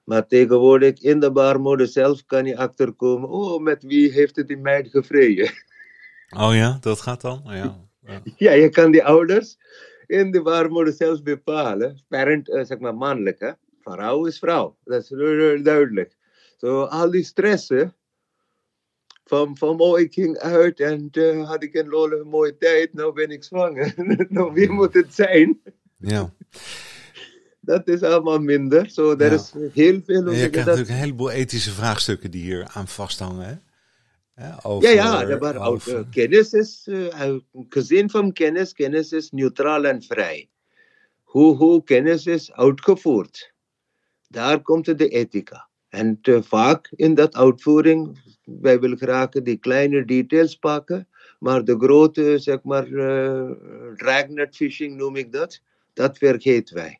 Maar 0.05 0.27
tegenwoordig 0.27 1.01
in 1.01 1.19
de 1.19 1.31
baarmoeder 1.31 1.87
zelf 1.87 2.25
kan 2.25 2.45
je 2.45 2.57
achterkomen, 2.57 3.29
oh, 3.29 3.61
met 3.61 3.83
wie 3.83 4.11
heeft 4.11 4.35
het 4.35 4.47
die 4.47 4.57
meid 4.57 4.87
gevreden? 4.87 5.51
Oh 6.37 6.55
ja, 6.55 6.77
dat 6.81 7.01
gaat 7.01 7.21
dan? 7.21 7.41
Oh 7.45 7.53
ja. 7.53 7.87
ja. 8.01 8.21
ja, 8.45 8.51
je 8.51 8.69
kan 8.69 8.91
die 8.91 9.03
ouders 9.03 9.57
in 10.07 10.31
de 10.31 10.41
baarmoeder 10.41 10.93
zelf 10.93 11.23
bepalen. 11.23 12.03
Parent, 12.07 12.49
uh, 12.49 12.63
zeg 12.63 12.79
maar 12.79 12.95
mannelijk, 12.95 13.39
hè? 13.39 13.51
Vrouw 13.81 14.25
is 14.25 14.39
vrouw, 14.39 14.77
dat 14.83 15.11
is 15.11 15.61
duidelijk. 15.63 16.17
Zo, 16.57 16.81
al 16.81 17.11
die 17.11 17.23
stressen, 17.23 17.95
van, 19.23 19.57
van 19.57 19.79
oh, 19.79 19.99
ik 19.99 20.13
ging 20.13 20.37
uit 20.37 20.79
en 20.79 21.09
uh, 21.11 21.47
had 21.49 21.63
ik 21.63 21.75
een 21.75 21.87
lollige 21.87 22.23
mooie 22.23 22.57
tijd, 22.57 22.93
nou 22.93 23.13
ben 23.13 23.29
ik 23.29 23.43
zwanger. 23.43 23.93
nou, 24.29 24.53
wie 24.53 24.69
moet 24.69 24.93
het 24.93 25.13
zijn? 25.13 25.61
Ja 25.97 26.33
dat 27.65 27.87
is 27.87 28.01
allemaal 28.01 28.39
minder. 28.39 28.89
Zo, 28.89 29.15
er 29.17 29.31
is 29.31 29.53
heel 29.73 30.01
veel. 30.05 30.31
je 30.31 30.49
krijgt 30.49 30.55
natuurlijk 30.55 30.89
een 30.89 30.95
heleboel 30.95 31.31
ethische 31.31 31.71
vraagstukken 31.71 32.31
die 32.31 32.41
hier 32.41 32.67
aan 32.73 32.87
vasthangen. 32.87 33.45
Hè? 33.45 33.55
Ja, 34.43 34.59
over, 34.63 34.93
ja, 34.93 35.21
ja, 35.21 35.37
maar 35.37 35.67
over... 35.67 35.93
Uh, 35.93 35.99
kennis 36.11 36.53
is, 36.53 36.87
uh, 36.89 37.35
gezien 37.69 38.09
van 38.09 38.33
kennis, 38.33 38.73
kennis 38.73 39.11
is 39.11 39.31
neutraal 39.31 39.85
en 39.85 40.01
vrij. 40.01 40.49
Hoe, 41.23 41.55
hoe 41.55 41.83
kennis 41.83 42.25
is 42.25 42.51
uitgevoerd, 42.51 43.53
daar 44.27 44.61
komt 44.61 44.97
de 44.97 45.07
ethica. 45.07 45.67
En 45.89 46.19
vaak 46.23 46.91
in 46.95 47.15
dat 47.15 47.35
uitvoering, 47.35 48.19
wij 48.43 48.79
willen 48.79 48.97
graag 48.97 49.29
die 49.29 49.57
kleine 49.57 50.05
details 50.05 50.55
pakken, 50.55 51.07
maar 51.39 51.63
de 51.63 51.77
grote, 51.77 52.39
zeg 52.39 52.63
maar, 52.63 52.87
uh, 52.87 53.51
dragnet 53.95 54.55
fishing 54.55 54.97
noem 54.97 55.15
ik 55.15 55.31
dat, 55.31 55.61
dat 55.93 56.17
vergeten 56.17 56.75
wij. 56.75 56.99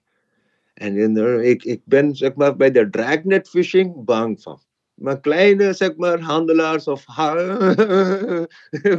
En 0.76 0.98
in 0.98 1.44
ik, 1.44 1.64
ik 1.64 1.82
ben 1.86 2.16
zeg 2.16 2.36
maar, 2.36 2.56
bij 2.56 2.72
de 2.72 2.90
dragnet 2.90 3.50
fishing 3.50 4.06
bang 4.06 4.42
van. 4.42 4.60
Maar 4.94 5.20
kleine 5.20 5.74
zeg 5.74 5.96
maar, 5.96 6.20
handelaars 6.20 6.88
of 6.88 7.06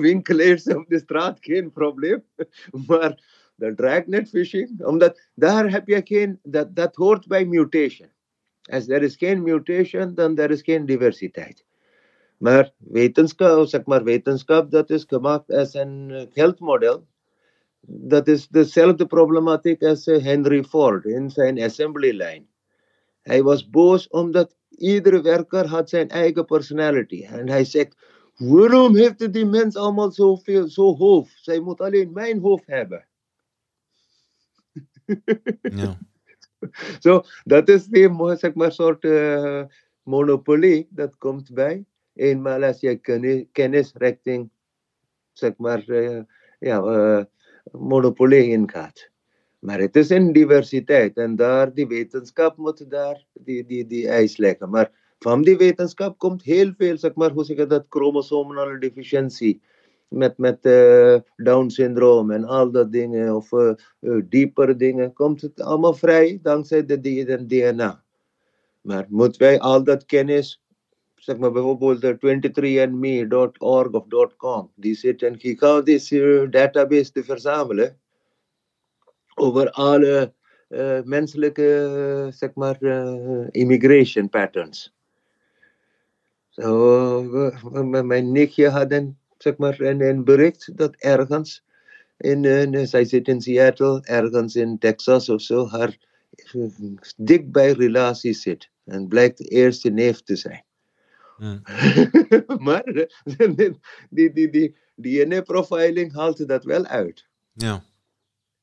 winkelaars 0.06 0.66
op 0.66 0.88
de 0.88 0.98
straat, 0.98 1.38
geen 1.40 1.72
probleem. 1.72 2.22
Maar 2.86 3.22
de 3.54 3.74
dragnet 3.74 4.28
fishing, 4.28 4.84
omdat 4.84 5.20
daar 5.34 5.70
heb 5.70 5.86
je 5.86 6.00
geen, 6.04 6.38
dat, 6.42 6.76
dat 6.76 6.94
hoort 6.94 7.26
bij 7.26 7.44
mutation. 7.44 8.08
Als 8.62 8.88
er 8.88 9.02
is 9.02 9.16
geen 9.16 9.42
mutation, 9.42 10.14
dan 10.14 10.38
er 10.38 10.50
is 10.50 10.62
geen 10.62 10.86
diversiteit. 10.86 11.64
Maar 12.38 12.72
wetenschap, 12.78 13.66
zeg 13.66 13.84
maar, 13.84 14.04
wetenschap 14.04 14.70
dat 14.70 14.90
is 14.90 15.04
gemaakt 15.06 15.52
als 15.52 15.74
een 15.74 16.28
geldmodel 16.32 17.06
dat 17.88 18.28
is 18.28 18.48
dezelfde 18.48 19.06
problematiek 19.06 19.82
als 19.82 20.06
eh, 20.06 20.22
Henry 20.22 20.64
Ford 20.64 21.04
in 21.04 21.30
zijn 21.30 21.62
assembly 21.62 22.10
line. 22.10 22.44
Hij 23.22 23.42
was 23.42 23.70
boos 23.70 24.08
omdat 24.08 24.56
iedere 24.68 25.20
werker 25.20 25.66
had 25.66 25.88
zijn 25.88 26.08
eigen 26.08 26.44
personality. 26.44 27.24
En 27.24 27.48
hij 27.48 27.64
zegt, 27.64 27.96
waarom 28.36 28.96
heeft 28.96 29.32
die 29.32 29.46
mens 29.46 29.76
allemaal 29.76 30.10
zoveel, 30.10 30.68
zo 30.68 30.96
hoofd? 30.96 31.38
Zij 31.42 31.60
moet 31.60 31.80
alleen 31.80 32.12
mijn 32.12 32.40
hoofd 32.40 32.66
hebben. 32.66 33.06
Ja. 35.62 35.98
Zo, 37.00 37.22
dat 37.44 37.68
is 37.68 37.86
die 37.86 38.36
zeg 38.36 38.54
maar, 38.54 38.72
soort 38.72 39.04
uh, 39.04 39.64
monopolie 40.02 40.86
dat 40.90 41.16
komt 41.16 41.54
bij. 41.54 41.84
Eenmaal 42.14 42.62
als 42.62 42.80
je 42.80 42.96
kennis 43.52 43.92
richting, 43.94 44.50
zeg 45.32 45.56
maar, 45.56 45.88
uh, 45.88 46.20
ja, 46.58 46.82
uh, 46.82 47.24
monopolie 47.72 48.50
ingaat. 48.50 49.10
Maar 49.58 49.80
het 49.80 49.96
is 49.96 50.10
een 50.10 50.32
diversiteit 50.32 51.16
en 51.16 51.36
daar 51.36 51.74
die 51.74 51.86
wetenschap 51.86 52.56
moet 52.56 52.90
daar 52.90 53.26
die, 53.32 53.66
die, 53.66 53.86
die 53.86 54.08
eis 54.08 54.36
leggen. 54.36 54.70
Maar 54.70 54.90
van 55.18 55.42
die 55.42 55.56
wetenschap 55.56 56.18
komt 56.18 56.42
heel 56.42 56.72
veel, 56.76 56.98
zeg 56.98 57.14
maar, 57.14 57.30
hoe 57.30 57.44
zeg 57.44 57.56
je 57.56 57.66
dat, 57.66 57.86
chromosomal 57.88 58.78
deficiëntie. 58.78 59.60
Met, 60.08 60.38
met 60.38 60.64
uh, 60.66 61.16
Down 61.36 61.68
syndroom 61.68 62.30
en 62.30 62.44
al 62.44 62.70
dat 62.70 62.92
dingen, 62.92 63.34
of 63.34 63.52
uh, 63.52 63.72
uh, 64.00 64.22
diepere 64.28 64.76
dingen, 64.76 65.12
komt 65.12 65.40
het 65.40 65.60
allemaal 65.60 65.94
vrij 65.94 66.38
dankzij 66.42 66.86
de 66.86 67.00
DNA. 67.46 68.02
Maar 68.80 69.06
moeten 69.08 69.40
wij 69.40 69.60
al 69.60 69.84
dat 69.84 70.04
kennis 70.04 70.62
zeg 71.16 71.36
maar 71.36 71.52
bijvoorbeeld 71.52 72.04
23andme.org 72.04 73.90
of 73.90 74.36
.com, 74.36 74.70
die 74.74 74.94
zit 74.94 75.22
een 75.22 75.38
gigantische 75.38 76.46
database 76.50 77.12
te 77.12 77.24
verzamelen 77.24 77.98
over 79.34 79.70
alle 79.70 80.32
uh, 80.68 81.02
menselijke, 81.04 82.28
zeg 82.30 82.54
maar, 82.54 82.76
uh, 82.80 83.46
immigration 83.50 84.28
patterns. 84.28 84.94
Zo, 86.48 87.22
mijn 88.02 88.32
nichtje 88.32 88.68
had 88.68 88.92
een, 88.92 89.18
zeg 89.38 89.56
maar, 89.56 89.80
een, 89.80 90.24
bericht 90.24 90.76
dat 90.76 90.96
ergens, 90.96 91.64
in, 92.16 92.88
zij 92.88 93.04
zit 93.04 93.28
in 93.28 93.40
Seattle, 93.40 94.00
ergens 94.02 94.56
in 94.56 94.78
Texas 94.78 95.28
of 95.28 95.40
zo, 95.40 95.68
haar 95.68 95.98
dichtbij 97.16 97.72
relatie 97.72 98.32
zit. 98.32 98.70
En 98.84 99.08
blijkt 99.08 99.38
de 99.38 99.44
eerste 99.44 99.90
neef 99.90 100.22
te 100.22 100.36
zijn. 100.36 100.65
Maar 102.58 102.82
die, 104.10 104.32
die, 104.32 104.50
die, 104.50 104.76
die 104.96 105.24
DNA-profiling 105.24 106.12
haalt 106.14 106.48
dat 106.48 106.64
wel 106.64 106.86
uit. 106.86 107.26
Ja. 107.52 107.84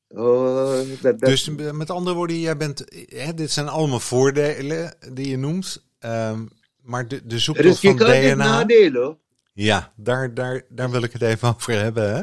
Oh, 0.08 0.80
dat, 1.00 1.20
dat, 1.20 1.20
Dus 1.20 1.48
met 1.72 1.90
andere 1.90 2.16
woorden, 2.16 2.40
jij 2.40 2.56
bent, 2.56 2.84
hè, 3.08 3.34
dit 3.34 3.50
zijn 3.50 3.68
allemaal 3.68 4.00
voordelen 4.00 4.96
die 5.12 5.28
je 5.28 5.36
noemt. 5.36 5.84
ehm, 5.98 6.46
maar 6.82 7.08
de, 7.08 7.26
de 7.26 7.38
zoektocht 7.38 7.68
is 7.68 7.90
van 7.90 7.96
DNA. 7.96 8.34
nadeel 8.34 8.92
hoor. 8.92 9.18
Ja, 9.52 9.92
daar, 9.96 10.34
daar, 10.34 10.62
daar 10.68 10.90
wil 10.90 11.02
ik 11.02 11.12
het 11.12 11.22
even 11.22 11.48
over 11.48 11.72
hebben. 11.72 12.14
Hè? 12.14 12.22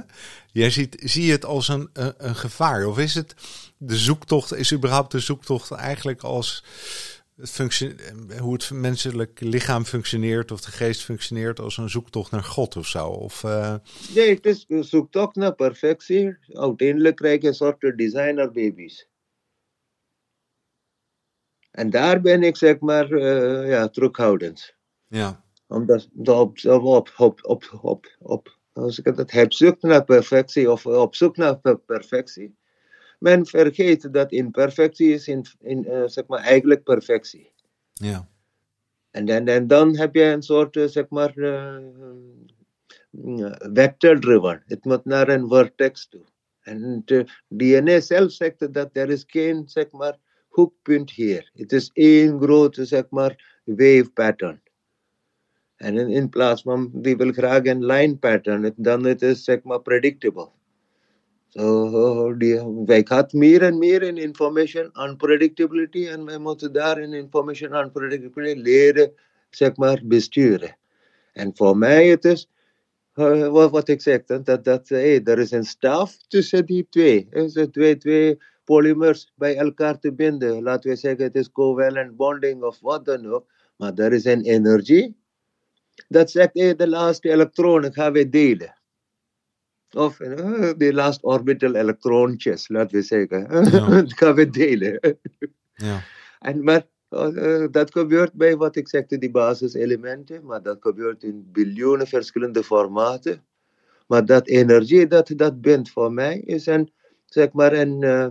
Jij 0.52 0.70
ziet, 0.70 1.02
zie 1.04 1.26
je 1.26 1.32
het 1.32 1.46
als 1.46 1.68
een, 1.68 1.90
een, 1.94 2.14
een 2.18 2.36
gevaar? 2.36 2.86
Of 2.86 2.98
is 2.98 3.16
het 3.16 3.36
de 3.78 3.98
zoektocht, 3.98 4.54
is 4.56 4.74
überhaupt 4.74 5.12
de 5.12 5.20
zoektocht 5.20 5.72
eigenlijk 5.72 6.22
als 6.22 6.64
hoe 8.39 8.54
het 8.54 8.71
menselijk 8.71 9.39
lichaam 9.39 9.86
functioneert 9.86 10.51
of 10.51 10.62
de 10.62 10.71
geest 10.71 11.04
functioneert 11.04 11.60
als 11.60 11.77
een 11.77 11.89
zoektocht 11.89 12.32
naar 12.32 12.43
God 12.43 12.75
of 12.75 12.88
zo? 12.88 13.08
Of, 13.08 13.43
eh, 13.43 13.75
Nee, 14.15 14.36
het 14.36 14.45
is 14.45 14.65
een 14.67 14.84
zoektocht 14.84 15.36
naar 15.36 15.56
perfectie. 15.56 16.38
Uiteindelijk 16.47 17.15
krijg 17.15 17.41
je 17.41 17.47
een 17.47 17.54
soort 17.54 17.97
designer 17.97 18.51
baby's. 18.51 19.10
En 21.71 21.89
daar 21.89 22.21
ben 22.21 22.43
ik 22.43 22.58
zeg 22.58 22.80
maar 22.80 23.12
eh, 23.12 23.69
ja, 23.69 23.89
terughoudend. 23.89 24.75
ja, 25.08 25.43
Omdat 25.67 26.10
op, 26.15 26.58
op, 26.65 27.10
op, 27.17 27.39
op, 27.43 27.80
op, 27.82 28.15
op, 28.19 28.60
als 28.73 28.99
ik 28.99 29.06
het 29.06 29.32
heb 29.32 29.54
zoek 29.54 29.82
naar 29.82 30.04
perfectie 30.04 30.71
of 30.71 30.86
op 30.86 31.15
zoek 31.15 31.38
naar 31.38 31.60
per- 31.60 31.80
perfectie. 31.80 32.56
Men 33.22 33.46
vergeet 33.46 34.14
dat 34.14 34.32
imperfectie 34.32 35.14
is 35.14 35.28
in, 35.28 35.46
in, 35.60 35.86
eh, 35.86 36.04
zeg 36.06 36.28
maar 36.28 36.40
eigenlijk 36.40 36.84
perfectie. 36.84 37.52
ja, 37.94 38.28
En 39.12 39.26
dan, 39.26 39.48
en 39.48 39.68
dan 39.68 39.98
heb 39.98 40.16
je 40.16 40.24
een 40.24 40.42
soort, 40.42 40.76
eh, 40.76 40.88
zeg 40.88 41.10
maar, 41.10 41.38
eh, 41.38 41.78
vector-driven. 43.74 44.64
Het 44.66 44.86
moet 44.86 45.06
naar 45.06 45.30
een 45.30 45.48
vertex 45.48 46.08
toe. 46.08 46.24
En 46.62 47.04
DNA 47.48 48.00
zelf 48.00 48.32
zegt 48.32 48.74
dat 48.74 48.90
er 48.94 49.10
is 49.10 49.24
geen, 49.28 49.70
zeg 49.70 49.92
maar, 49.92 50.18
hoekpunt 50.48 51.12
hier. 51.12 51.52
Het 51.54 51.72
is 51.72 51.90
één 51.94 52.42
grote, 52.42 52.86
zeg 52.86 53.10
maar, 53.10 53.62
wave 53.64 54.10
pattern. 54.14 54.62
En 55.76 55.98
in, 55.98 56.10
in 56.10 56.30
plaats 56.30 56.62
van, 56.62 56.90
die 56.94 57.18
wil 57.18 57.32
graag 57.32 57.66
een 57.66 57.86
line 57.86 58.18
pattern, 58.18 58.74
dan 58.76 59.04
het 59.04 59.22
is, 59.22 59.44
zeg 59.44 59.64
maar, 59.64 59.82
predictable. 59.82 60.50
So, 61.54 62.34
die, 62.38 62.84
wij 62.86 63.02
gaan 63.04 63.28
meer 63.32 63.62
en 63.62 63.78
meer 63.78 64.02
in 64.02 64.18
information 64.18 64.92
unpredictability 64.94 66.08
en 66.08 66.26
wij 66.26 66.38
moeten 66.38 66.74
daar 66.74 67.00
in 67.00 67.14
information 67.14 67.74
unpredictability 67.74 68.60
leren, 68.60 69.14
zeg 69.50 69.76
maar, 69.76 70.02
besturen. 70.04 70.78
En 71.34 71.52
voor 71.56 71.78
mij 71.78 72.08
het 72.08 72.26
is, 72.26 72.50
eh, 73.14 73.48
wat, 73.48 73.88
ik 73.88 74.02
zeg, 74.02 74.24
dat, 74.24 74.46
dat, 74.46 74.64
dat 74.64 74.90
hey, 74.90 75.24
er 75.24 75.40
is 75.40 75.52
een 75.52 75.66
staf 75.66 76.18
tussen 76.28 76.66
die 76.66 76.88
twee. 76.90 77.28
Er 77.30 77.50
zijn 77.50 77.72
twee, 77.72 77.98
twee 77.98 78.38
polymers 78.64 79.32
bij 79.36 79.58
elkaar 79.58 80.00
te 80.00 80.14
binden. 80.14 80.64
Laten 80.64 80.90
we 80.90 80.96
zeggen, 80.96 81.24
het 81.24 81.36
is 81.36 81.52
covalent 81.52 82.16
bonding 82.16 82.64
of 82.64 82.80
wat 82.80 83.06
dan 83.06 83.26
ook. 83.26 83.46
Maar 83.78 83.94
er 83.94 84.14
is 84.14 84.26
een 84.26 84.42
energie 84.42 85.16
dat 86.08 86.32
zegt, 86.32 86.50
hey, 86.54 86.76
de 86.76 86.88
laatste 86.88 87.30
elektronen 87.30 87.94
gaan 87.94 88.14
we 88.14 88.30
delen. 88.30 88.81
Of 89.95 90.19
eh, 90.19 90.69
de 90.77 90.93
last 90.93 91.23
orbital 91.23 91.75
elektroontjes, 91.75 92.67
laten 92.67 92.97
we 92.97 93.01
zeggen. 93.04 93.47
Ja. 93.71 94.04
gaan 94.19 94.36
we 94.36 94.49
delen. 94.49 94.99
ja, 95.73 96.04
En 96.39 96.63
maar 96.63 96.88
eh, 97.10 97.65
dat 97.71 97.91
gebeurt 97.91 98.34
bij 98.34 98.56
wat 98.58 98.75
ik 98.75 98.88
zegde, 98.88 99.17
die 99.17 99.32
basiselementen, 99.32 100.45
maar 100.45 100.62
dat 100.62 100.77
gebeurt 100.80 101.23
in 101.23 101.49
biljoenen 101.51 102.08
verschillende 102.08 102.63
formaten. 102.63 103.43
Maar 104.08 104.25
dat 104.25 104.47
energie 104.47 105.08
dat 105.08 105.32
dat 105.36 105.62
bindt 105.62 105.89
voor 105.89 106.13
mij 106.13 106.39
is 106.39 106.65
een, 106.65 106.91
zeg 107.25 107.51
maar, 107.51 107.73
een, 107.73 108.04
eh, 108.04 108.25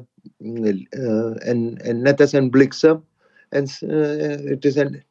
eh, 0.88 1.32
een, 1.34 1.78
een, 1.82 2.02
net 2.02 2.20
als 2.20 2.32
een 2.32 2.50
bliksem. 2.50 3.04
En 3.48 3.64
eh, 3.64 4.50
het 4.50 4.64
is 4.64 4.74
een, 4.74 5.02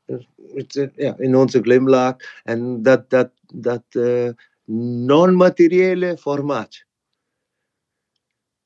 het 0.54 0.76
is, 0.76 0.88
ja, 0.96 1.18
in 1.18 1.36
onze 1.36 1.62
glimlach. 1.62 2.16
En 2.44 2.82
dat, 2.84 3.10
dat, 3.10 3.32
dat 3.54 3.84
eh, 3.90 4.30
non-materiële 5.06 6.18
formaat 6.18 6.86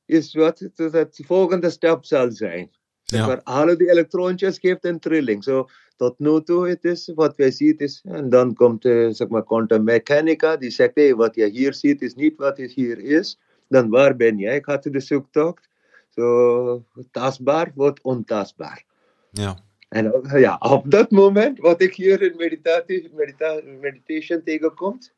is 0.05 0.33
wat 0.33 0.59
het 0.75 1.21
volgende 1.25 1.69
stap 1.69 2.05
zal 2.05 2.31
zijn. 2.31 2.71
Ja. 3.03 3.27
maar, 3.27 3.41
alle 3.43 3.75
die 3.75 3.89
elektroontjes 3.89 4.59
geeft 4.59 4.85
een 4.85 4.99
trilling. 4.99 5.43
Zo, 5.43 5.67
tot 5.95 6.19
nu 6.19 6.43
toe, 6.43 6.67
het 6.69 6.83
is 6.83 7.11
wat 7.15 7.35
wij 7.35 7.51
zien. 7.51 7.77
Is, 7.77 8.01
en 8.03 8.29
dan 8.29 8.53
komt 8.53 8.85
eh, 8.85 9.07
zeg 9.09 9.27
maar, 9.27 9.43
quantum 9.43 9.83
mechanica, 9.83 10.57
die 10.57 10.69
zegt: 10.69 10.91
hey, 10.93 11.15
wat 11.15 11.35
je 11.35 11.49
hier 11.49 11.73
ziet 11.73 12.01
is 12.01 12.15
niet 12.15 12.37
wat 12.37 12.57
het 12.57 12.71
hier 12.71 12.99
is. 12.99 13.39
Dan 13.67 13.89
waar 13.89 14.15
ben 14.15 14.37
jij? 14.37 14.55
Ik 14.55 14.65
had 14.65 14.83
de 14.83 14.99
zoektocht. 14.99 15.69
Zo, 16.09 16.85
tastbaar 17.11 17.71
wordt 17.75 18.01
ontastbaar. 18.01 18.83
ja, 19.31 19.57
En 19.89 20.21
ja, 20.23 20.57
op 20.59 20.91
dat 20.91 21.11
moment, 21.11 21.59
wat 21.59 21.81
ik 21.81 21.95
hier 21.95 22.21
in 22.21 22.33
meditatie, 22.37 23.09
medita 23.13 23.61
meditation 23.81 24.43
tegenkomt, 24.43 25.13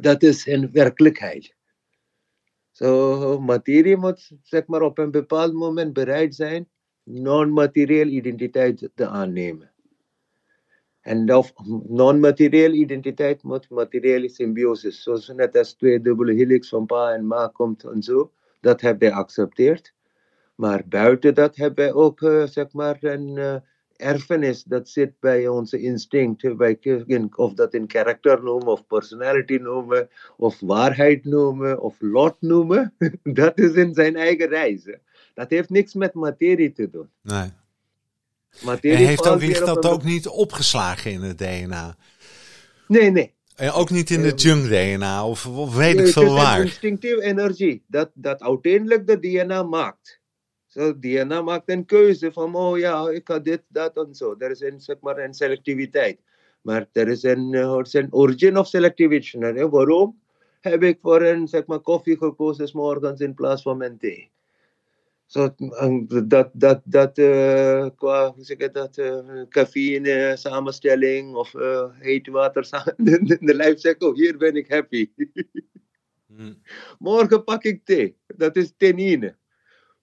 dat 0.00 0.22
is 0.22 0.46
een 0.46 0.72
werkelijkheid. 0.72 1.54
Zo, 2.70 3.40
materie 3.40 3.96
moet 3.96 4.30
zeg 4.42 4.66
maar, 4.66 4.82
op 4.82 4.98
een 4.98 5.10
bepaald 5.10 5.52
moment 5.52 5.92
bereid 5.92 6.34
zijn 6.34 6.68
non-materieel 7.02 8.06
identiteit 8.06 8.90
te 8.94 9.06
aannemen. 9.06 9.70
En 11.00 11.34
of 11.34 11.52
non-materieel 11.86 12.72
identiteit 12.72 13.42
moet 13.42 13.70
materiële 13.70 14.28
symbiosis, 14.28 15.02
zoals 15.02 15.28
net 15.28 15.56
als 15.56 15.74
twee 15.74 16.00
dubbele 16.00 16.32
helix 16.32 16.68
van 16.68 16.86
pa 16.86 17.12
en 17.12 17.26
ma 17.26 17.50
komt 17.52 17.84
en 17.84 18.02
zo, 18.02 18.32
dat 18.60 18.80
hebben 18.80 19.08
wij 19.08 19.16
geaccepteerd. 19.16 19.94
Maar 20.54 20.88
buiten 20.88 21.34
dat 21.34 21.56
hebben 21.56 21.84
wij 21.84 21.92
ook 21.92 22.22
eh, 22.22 22.46
zeg 22.46 22.72
maar 22.72 22.96
een 23.00 23.38
eh, 23.38 23.56
erfenis 23.96 24.62
dat 24.62 24.88
zit 24.88 25.12
bij 25.20 25.48
onze 25.48 25.80
instinct. 25.80 26.42
Wij 26.42 26.78
of 27.36 27.54
dat 27.54 27.74
in 27.74 27.86
karakter 27.86 28.42
noemen, 28.42 28.66
of 28.66 28.86
personality 28.86 29.56
noemen, 29.56 30.08
of 30.36 30.60
waarheid 30.60 31.24
noemen, 31.24 31.80
of 31.80 31.96
lot 31.98 32.36
noemen. 32.40 32.94
dat 33.22 33.58
is 33.58 33.72
in 33.72 33.94
zijn 33.94 34.16
eigen 34.16 34.48
reis. 34.48 34.88
Dat 35.34 35.50
heeft 35.50 35.70
niks 35.70 35.94
met 35.94 36.14
materie 36.14 36.72
te 36.72 36.90
doen. 36.90 37.08
nee. 37.22 37.50
Materie 38.62 38.96
En 38.96 39.06
heeft 39.06 39.28
ook, 39.28 39.64
dat 39.64 39.86
ook 39.86 40.02
niet 40.02 40.28
opgeslagen 40.28 41.10
in 41.10 41.20
het 41.20 41.38
DNA? 41.38 41.96
Nee, 42.88 43.10
nee. 43.10 43.34
En 43.56 43.70
ook 43.72 43.90
niet 43.90 44.10
in 44.10 44.22
de 44.22 44.28
Ehm, 44.28 44.36
junk-DNA 44.36 45.26
of, 45.26 45.46
of 45.46 45.74
weet 45.74 45.92
ik 45.92 45.98
het 45.98 46.12
veel 46.12 46.22
is 46.22 46.28
een 46.28 46.34
waar? 46.34 46.60
instinctieve 46.60 47.22
energie 47.22 47.84
dat, 47.86 48.10
dat 48.14 48.42
uiteindelijk 48.42 49.06
de 49.06 49.18
DNA 49.18 49.62
maakt. 49.62 50.20
Zo, 50.76 50.98
DNA 50.98 51.42
maakt 51.42 51.70
een 51.70 51.84
keuze 51.84 52.32
van, 52.32 52.54
oh 52.54 52.78
ja, 52.78 53.08
ik 53.08 53.28
ga 53.28 53.38
dit, 53.38 53.62
dat 53.68 53.96
en 53.96 54.14
zo. 54.14 54.34
Er 54.38 54.50
is 54.50 54.60
een, 54.60 54.80
zeg 54.80 54.96
maar, 55.00 55.18
een 55.18 55.34
selectiviteit. 55.34 56.20
Maar 56.62 56.88
er 56.92 57.08
is 57.08 57.22
een, 57.22 57.54
eh, 57.54 57.72
er 57.72 57.80
is 57.80 57.92
een 57.92 58.12
origin 58.12 58.58
of 58.58 58.66
selectivity. 58.66 59.38
hè. 59.38 59.68
Waarom 59.68 60.20
heb 60.60 60.82
ik 60.82 60.98
voor 61.00 61.22
een 61.22 61.48
zeg 61.48 61.66
maar, 61.66 61.78
koffie 61.80 62.16
gekozen 62.16 62.68
morgens 62.72 63.20
in 63.20 63.34
plaats 63.34 63.62
van 63.62 63.76
mijn 63.76 63.98
thee? 63.98 64.30
Zo, 65.26 65.54
dat, 66.24 66.50
dat, 66.52 66.80
dat 66.84 67.18
eh, 67.18 67.86
qua 67.96 68.32
hoe 68.32 68.44
zeg 68.44 68.56
ik 68.56 68.74
dat, 68.74 68.98
eh, 68.98 69.42
cafeïne 69.48 70.36
samenstelling 70.36 71.34
of 71.34 71.54
eh 71.54 71.88
heet 71.92 72.28
water. 72.28 72.68
De, 72.96 73.36
de 73.40 73.54
lijf 73.54 73.80
zegt, 73.80 74.02
oh, 74.02 74.14
hier 74.14 74.36
ben 74.36 74.56
ik 74.56 74.68
happy. 74.68 75.10
Hm, 76.26 76.52
Morgen 76.98 77.44
pak 77.44 77.64
ik 77.64 77.84
thee. 77.84 78.16
Dat 78.26 78.56
is 78.56 78.72
tenine. 78.76 79.36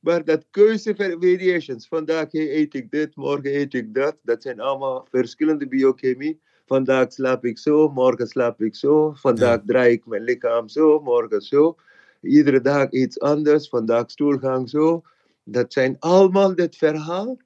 Maar 0.04 0.26
dat 0.26 0.46
keuze 0.52 0.96
variations. 0.96 1.88
Vandaag 1.88 2.34
eet 2.34 2.74
ik 2.74 2.92
dit, 2.92 3.16
morgen 3.16 3.56
eet 3.56 3.74
ik 3.74 3.94
dat. 3.94 4.18
Dat 4.22 4.42
zijn 4.42 4.60
allemaal 4.60 5.08
verschillende 5.10 5.68
biochemie. 5.68 6.42
Vandaag 6.66 7.12
slaap 7.14 7.46
ik 7.46 7.58
zo, 7.58 7.90
morgen 7.90 8.28
slaap 8.28 8.62
ik 8.62 8.76
zo. 8.76 9.12
Vandaag 9.14 9.58
Ja. 9.60 9.64
draai 9.66 9.92
ik 9.92 10.06
mijn 10.06 10.24
lichaam 10.24 10.68
zo, 10.68 11.00
morgen 11.00 11.42
zo. 11.42 11.76
Iedere 12.22 12.62
dag 12.62 12.92
iets 12.92 13.20
anders. 13.20 13.70
Vandaag 13.70 14.12
stoelgang 14.12 14.70
zo. 14.70 15.02
Dat 15.44 15.74
zijn 15.74 15.96
allemaal 16.00 16.52
het 16.56 16.76
verhaal 16.76 17.38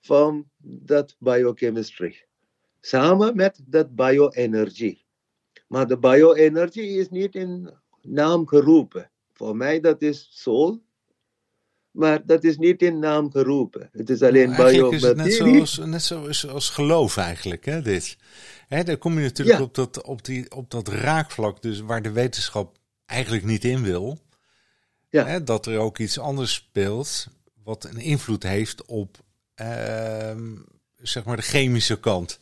van 0.00 0.48
dat 0.62 1.16
biochemistry. 1.18 2.24
Samen 2.80 3.36
met 3.36 3.60
dat 3.66 3.94
bioenergie. 3.94 5.04
Maar 5.68 5.86
de 5.86 5.98
bioenergie 5.98 6.98
is 6.98 7.08
niet 7.08 7.34
in 7.34 7.70
naam 8.02 8.46
geroepen. 8.46 9.10
Voor 9.32 9.56
mij 9.56 9.80
dat 9.80 10.02
is 10.02 10.28
soul. 10.30 10.84
Maar 11.96 12.26
dat 12.26 12.44
is 12.44 12.56
niet 12.56 12.82
in 12.82 12.98
naam 12.98 13.30
geroepen. 13.30 13.88
Het 13.92 14.10
is 14.10 14.22
alleen 14.22 14.52
Eigenlijk 14.52 14.94
is 14.94 15.02
het 15.02 15.16
net 15.16 15.26
biomaterie. 15.26 15.66
zoals, 15.66 15.88
net 15.90 16.02
zoals 16.02 16.46
als 16.48 16.70
geloof 16.70 17.16
eigenlijk, 17.16 17.64
hè, 17.64 17.82
dit. 17.82 18.16
Hè, 18.68 18.84
daar 18.84 18.96
kom 18.96 19.14
je 19.18 19.24
natuurlijk 19.24 19.58
Ja. 19.58 19.64
op, 19.64 19.74
dat, 19.74 20.02
op, 20.02 20.24
die, 20.24 20.50
op 20.50 20.70
dat 20.70 20.88
raakvlak, 20.88 21.62
dus 21.62 21.80
waar 21.80 22.02
de 22.02 22.10
wetenschap 22.12 22.76
eigenlijk 23.06 23.44
niet 23.44 23.64
in 23.64 23.82
wil. 23.82 24.18
Ja. 25.10 25.26
Hè, 25.26 25.42
dat 25.42 25.66
er 25.66 25.78
ook 25.78 25.98
iets 25.98 26.18
anders 26.18 26.54
speelt, 26.54 27.26
wat 27.64 27.84
een 27.84 27.98
invloed 28.00 28.42
heeft 28.42 28.84
op, 28.84 29.16
ehm, 29.54 30.54
zeg 31.02 31.24
maar, 31.24 31.36
de 31.36 31.42
chemische 31.42 32.00
kant. 32.00 32.38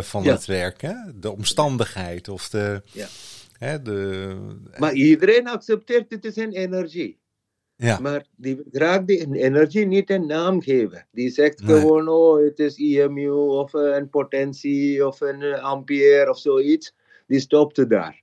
van 0.00 0.26
het 0.26 0.44
werk. 0.44 0.80
Hè? 0.80 0.94
De 1.14 1.30
omstandigheid 1.30 2.28
of 2.28 2.48
de, 2.48 2.82
Ja. 2.92 3.06
hè, 3.58 3.82
de. 3.82 4.36
Maar 4.78 4.92
iedereen 4.92 5.48
accepteert 5.48 6.10
het 6.10 6.24
is 6.24 6.36
een 6.36 6.52
energie. 6.52 7.18
Ja, 7.80 7.98
Maar 8.00 8.24
die 8.36 8.62
graag 8.72 9.04
die 9.04 9.36
energie 9.36 9.86
niet 9.86 10.10
een 10.10 10.26
naam 10.26 10.62
geven. 10.62 11.06
Die 11.12 11.30
zegt 11.30 11.62
Nee. 11.62 11.80
gewoon, 11.80 12.08
oh, 12.08 12.44
het 12.44 12.58
is 12.58 12.76
EMU 12.76 13.30
of 13.30 13.72
een 13.72 14.08
potentie 14.08 15.06
of 15.06 15.20
een 15.20 15.42
ampère 15.54 16.30
of 16.30 16.38
zoiets. 16.38 16.94
Die 17.26 17.40
stopte 17.40 17.86
daar. 17.86 18.22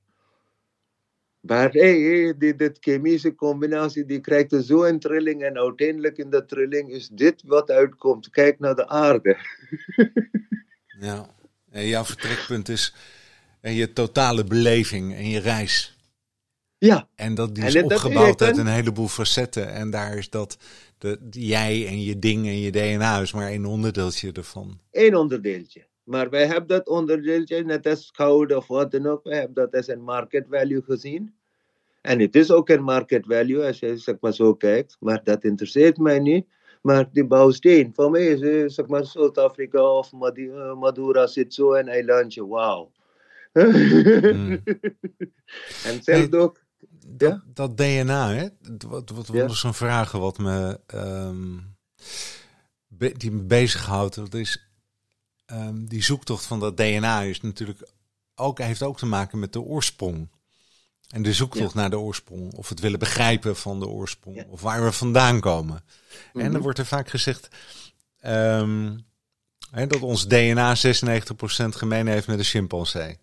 Maar 1.39 1.71
hey, 1.71 1.99
hey, 1.99 2.33
die, 2.37 2.55
dit 2.55 2.77
chemische 2.79 3.35
combinatie, 3.35 4.05
die 4.05 4.19
krijgt 4.19 4.51
er 4.51 4.63
zo 4.63 4.83
een 4.83 4.99
trilling 4.99 5.43
en 5.43 5.57
uiteindelijk 5.57 6.17
in 6.17 6.29
de 6.29 6.45
trilling 6.45 6.91
is 6.91 7.07
dit 7.07 7.43
wat 7.45 7.69
uitkomt. 7.71 8.29
Kijk 8.29 8.59
naar 8.59 8.75
de 8.75 8.87
aarde. 8.87 9.37
ja. 10.99 11.29
En 11.71 11.87
jouw 11.87 12.03
vertrekpunt 12.05 12.69
is 12.69 12.93
en 13.61 13.73
je 13.73 13.93
totale 13.93 14.43
beleving 14.43 15.15
en 15.15 15.29
je 15.29 15.39
reis. 15.39 15.96
Ja, 16.77 17.07
En 17.15 17.35
dat 17.35 17.55
die 17.55 17.65
is 17.65 17.81
opgebouwd 17.81 18.41
uit 18.41 18.57
een 18.57 18.67
heleboel 18.67 19.07
facetten. 19.07 19.73
En 19.73 19.89
daar 19.89 20.17
is 20.17 20.29
dat 20.29 20.57
jij 21.29 21.87
en 21.87 22.03
je 22.03 22.19
ding 22.19 22.45
en 22.45 22.59
je 22.59 22.71
DNA 22.71 23.19
is 23.19 23.33
maar 23.33 23.47
één 23.47 23.65
onderdeeltje 23.65 24.31
ervan. 24.31 24.79
één 24.91 25.15
onderdeeltje. 25.15 25.85
Maar 26.03 26.29
wij 26.29 26.45
hebben 26.45 26.67
dat 26.67 26.87
onderdeeltje, 26.87 27.63
net 27.63 27.85
als 27.87 28.09
goud 28.13 28.55
of 28.55 28.67
wat 28.67 28.91
dan 28.91 29.07
ook, 29.07 29.23
wij 29.23 29.37
hebben 29.37 29.55
dat 29.55 29.75
als 29.75 29.87
een 29.87 30.01
market 30.01 30.45
value 30.49 30.81
gezien. 30.81 31.33
En 32.01 32.19
het 32.19 32.35
is 32.35 32.51
ook 32.51 32.69
een 32.69 32.83
market 32.83 33.25
value 33.25 33.65
als 33.65 33.79
je 33.79 33.97
zeg 33.97 34.15
maar, 34.19 34.33
zo 34.33 34.53
kijkt, 34.53 34.97
maar 34.99 35.23
dat 35.23 35.43
interesseert 35.43 35.97
mij 35.97 36.19
niet. 36.19 36.45
Maar 36.81 37.09
die 37.11 37.25
bouwsteen, 37.25 37.91
voor 37.93 38.11
mij 38.11 38.25
is 38.25 38.41
eh, 38.41 38.63
zeg 38.67 38.87
maar 38.87 39.05
Zuid-Afrika 39.05 39.81
of 39.81 40.13
eh, 40.13 40.79
Madura 40.79 41.27
zit 41.27 41.53
zo 41.53 41.73
een 41.73 41.87
eilandje, 41.87 42.47
wauw. 42.47 42.91
Hmm. 43.53 44.63
en 45.87 46.03
zelfs 46.03 46.31
ook, 46.31 46.65
Dat, 47.09 47.29
Ja? 47.29 47.43
dat 47.53 47.77
DNA, 47.77 48.33
hè? 48.33 48.47
Wat, 48.87 49.09
wat, 49.09 49.29
Ja. 49.33 49.47
zo'n 49.47 49.73
vraag 49.73 50.11
wat 50.11 50.37
me, 50.37 50.79
ehm, 50.87 51.57
be- 52.87 53.17
die 53.17 53.31
me 53.31 53.41
bezighoudt? 53.41 54.15
Dat 54.15 54.33
is 54.33 54.61
ehm, 55.45 55.85
die 55.85 56.03
zoektocht 56.03 56.45
van 56.45 56.59
dat 56.59 56.77
DNA 56.77 57.21
is 57.21 57.41
natuurlijk 57.41 57.87
ook, 58.35 58.57
heeft 58.59 58.83
ook 58.83 58.97
te 58.97 59.05
maken 59.05 59.39
met 59.39 59.53
de 59.53 59.61
oorsprong. 59.61 60.29
En 61.07 61.21
de 61.21 61.33
zoektocht 61.33 61.73
naar 61.73 61.89
de 61.89 61.99
oorsprong, 61.99 62.53
of 62.53 62.69
het 62.69 62.79
willen 62.79 62.99
begrijpen 62.99 63.55
van 63.55 63.79
de 63.79 63.87
oorsprong, 63.87 64.45
of 64.49 64.61
waar 64.61 64.83
we 64.83 64.91
vandaan 64.91 65.39
komen. 65.39 65.83
En 66.33 66.41
Mhm. 66.41 66.51
dan 66.51 66.61
wordt 66.61 66.79
er 66.79 66.85
vaak 66.85 67.09
gezegd 67.09 67.47
ehm, 68.19 68.97
hè, 69.71 69.87
dat 69.87 70.01
ons 70.01 70.27
DNA 70.27 70.75
96% 70.75 71.75
gemeen 71.75 72.07
heeft 72.07 72.27
met 72.27 72.37
een 72.39 72.45
chimpansee. 72.45 73.17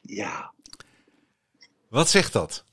ja, 0.00 0.52
Wat 1.88 2.08
zegt 2.08 2.32
dat? 2.32 2.64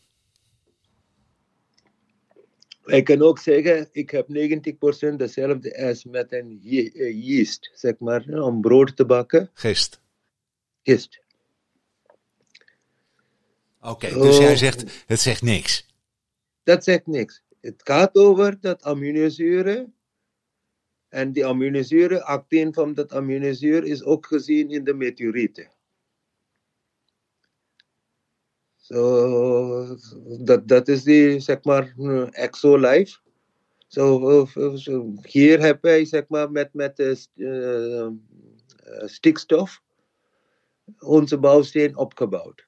Ik 2.85 3.03
kan 3.03 3.21
ook 3.21 3.39
zeggen, 3.39 3.89
ik 3.91 4.09
heb 4.09 4.27
90% 4.27 5.15
dezelfde 5.15 5.85
als 5.87 6.03
met 6.03 6.31
een 6.31 6.59
eh, 6.63 7.25
yeast, 7.27 7.71
zeg 7.73 7.99
maar, 7.99 8.41
om 8.41 8.61
brood 8.61 8.95
te 8.95 9.05
bakken. 9.05 9.49
Gist. 9.53 10.01
Yeast. 10.81 11.21
Oké, 13.81 14.13
dus 14.13 14.37
jij 14.37 14.51
Oh. 14.51 14.57
zegt, 14.57 15.03
het 15.05 15.19
zegt 15.19 15.41
niks. 15.41 15.85
Dat 16.63 16.83
zegt 16.83 17.07
niks. 17.07 17.43
Het 17.61 17.81
gaat 17.83 18.15
over 18.15 18.59
dat 18.59 18.83
aminozuren. 18.83 19.93
En 21.09 21.31
die 21.31 21.45
aminozuren, 21.45 22.25
acteen 22.25 22.73
van 22.73 22.93
dat 22.93 23.13
aminozuur 23.13 23.83
is 23.83 24.03
ook 24.03 24.25
gezien 24.25 24.69
in 24.69 24.83
de 24.83 24.93
meteorieten. 24.93 25.71
Zo, 28.83 29.97
dat, 30.39 30.67
dat 30.67 30.87
is 30.87 31.03
die, 31.03 31.39
zeg 31.39 31.63
maar, 31.63 31.93
exolife. 32.31 33.19
Zo, 33.87 34.29
eh, 34.29 34.73
zo, 34.75 35.13
hier 35.21 35.59
hebben 35.59 35.91
wij, 35.91 36.05
zeg 36.05 36.23
maar, 36.27 36.51
met, 36.51 36.73
met 36.73 36.99
eh, 36.99 37.15
eh, 37.35 38.05
eh, 38.05 38.11
stikstof 39.05 39.81
onze 40.99 41.37
bouwsteen 41.37 41.97
opgebouwd. 41.97 42.67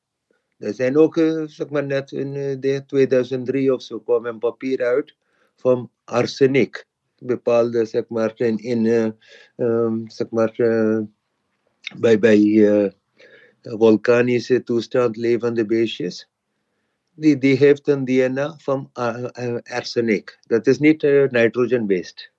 Er 0.58 0.74
zijn 0.74 0.98
ook, 0.98 1.16
zeg 1.46 1.70
maar, 1.70 1.86
net 1.86 2.12
in 2.12 2.36
eh, 2.36 2.56
de 2.60 2.84
2003 2.88 3.74
of 3.74 3.82
zo 3.82 4.00
kwam 4.00 4.26
een 4.26 4.40
papier 4.40 4.86
uit 4.86 5.16
van 5.56 5.92
arsenic. 6.04 6.88
Bepaalde, 7.20 7.86
zeg 7.86 8.08
maar, 8.08 8.34
in, 8.36 8.58
in 8.58 9.16
ehm, 9.56 10.08
zeg 10.08 10.30
maar, 10.30 10.54
bij, 11.98 12.20
bij 12.20 12.94
vulkanische 13.66 14.64
toestand 14.64 15.16
levende 15.18 15.66
beestjes. 15.66 16.30
Die, 17.14 17.38
die 17.38 17.58
heeft 17.58 17.88
een 17.88 18.06
DNA 18.06 18.56
van 18.58 18.90
uh, 18.94 19.26
uh, 19.40 19.58
arsenic. 19.64 20.40
Dat 20.48 20.68
is 20.68 20.80
niet 20.80 21.04
uh, 21.04 21.30
nitrogen-based. 21.30 22.32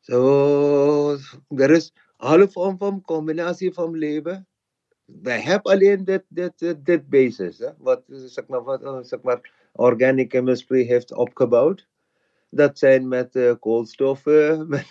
Zo, 0.00 1.16
er 1.48 1.70
is 1.70 1.92
alle 2.16 2.48
vorm 2.48 2.78
van 2.78 3.02
combinatie 3.02 3.72
van 3.72 3.98
leven. 3.98 4.46
Wij 5.04 5.40
hebben 5.40 5.72
alleen 5.72 6.04
dit, 6.04 6.22
dit, 6.28 6.76
dit, 6.84 7.08
basis, 7.08 7.58
hè, 7.58 7.68
wat, 7.78 8.02
zeg 8.06 8.46
maar, 8.46 8.62
wat 8.62 8.82
uh, 8.82 8.98
zeg 9.02 9.22
maar, 9.22 9.52
organic 9.72 10.30
chemistry 10.30 10.82
heeft 10.82 11.12
opgebouwd. 11.12 11.86
Dat 12.50 12.78
zijn 12.78 13.08
met 13.08 13.36
uh, 13.36 13.52
koolstoffen, 13.60 14.68
met 14.68 14.86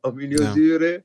aminozuren. 0.00 1.04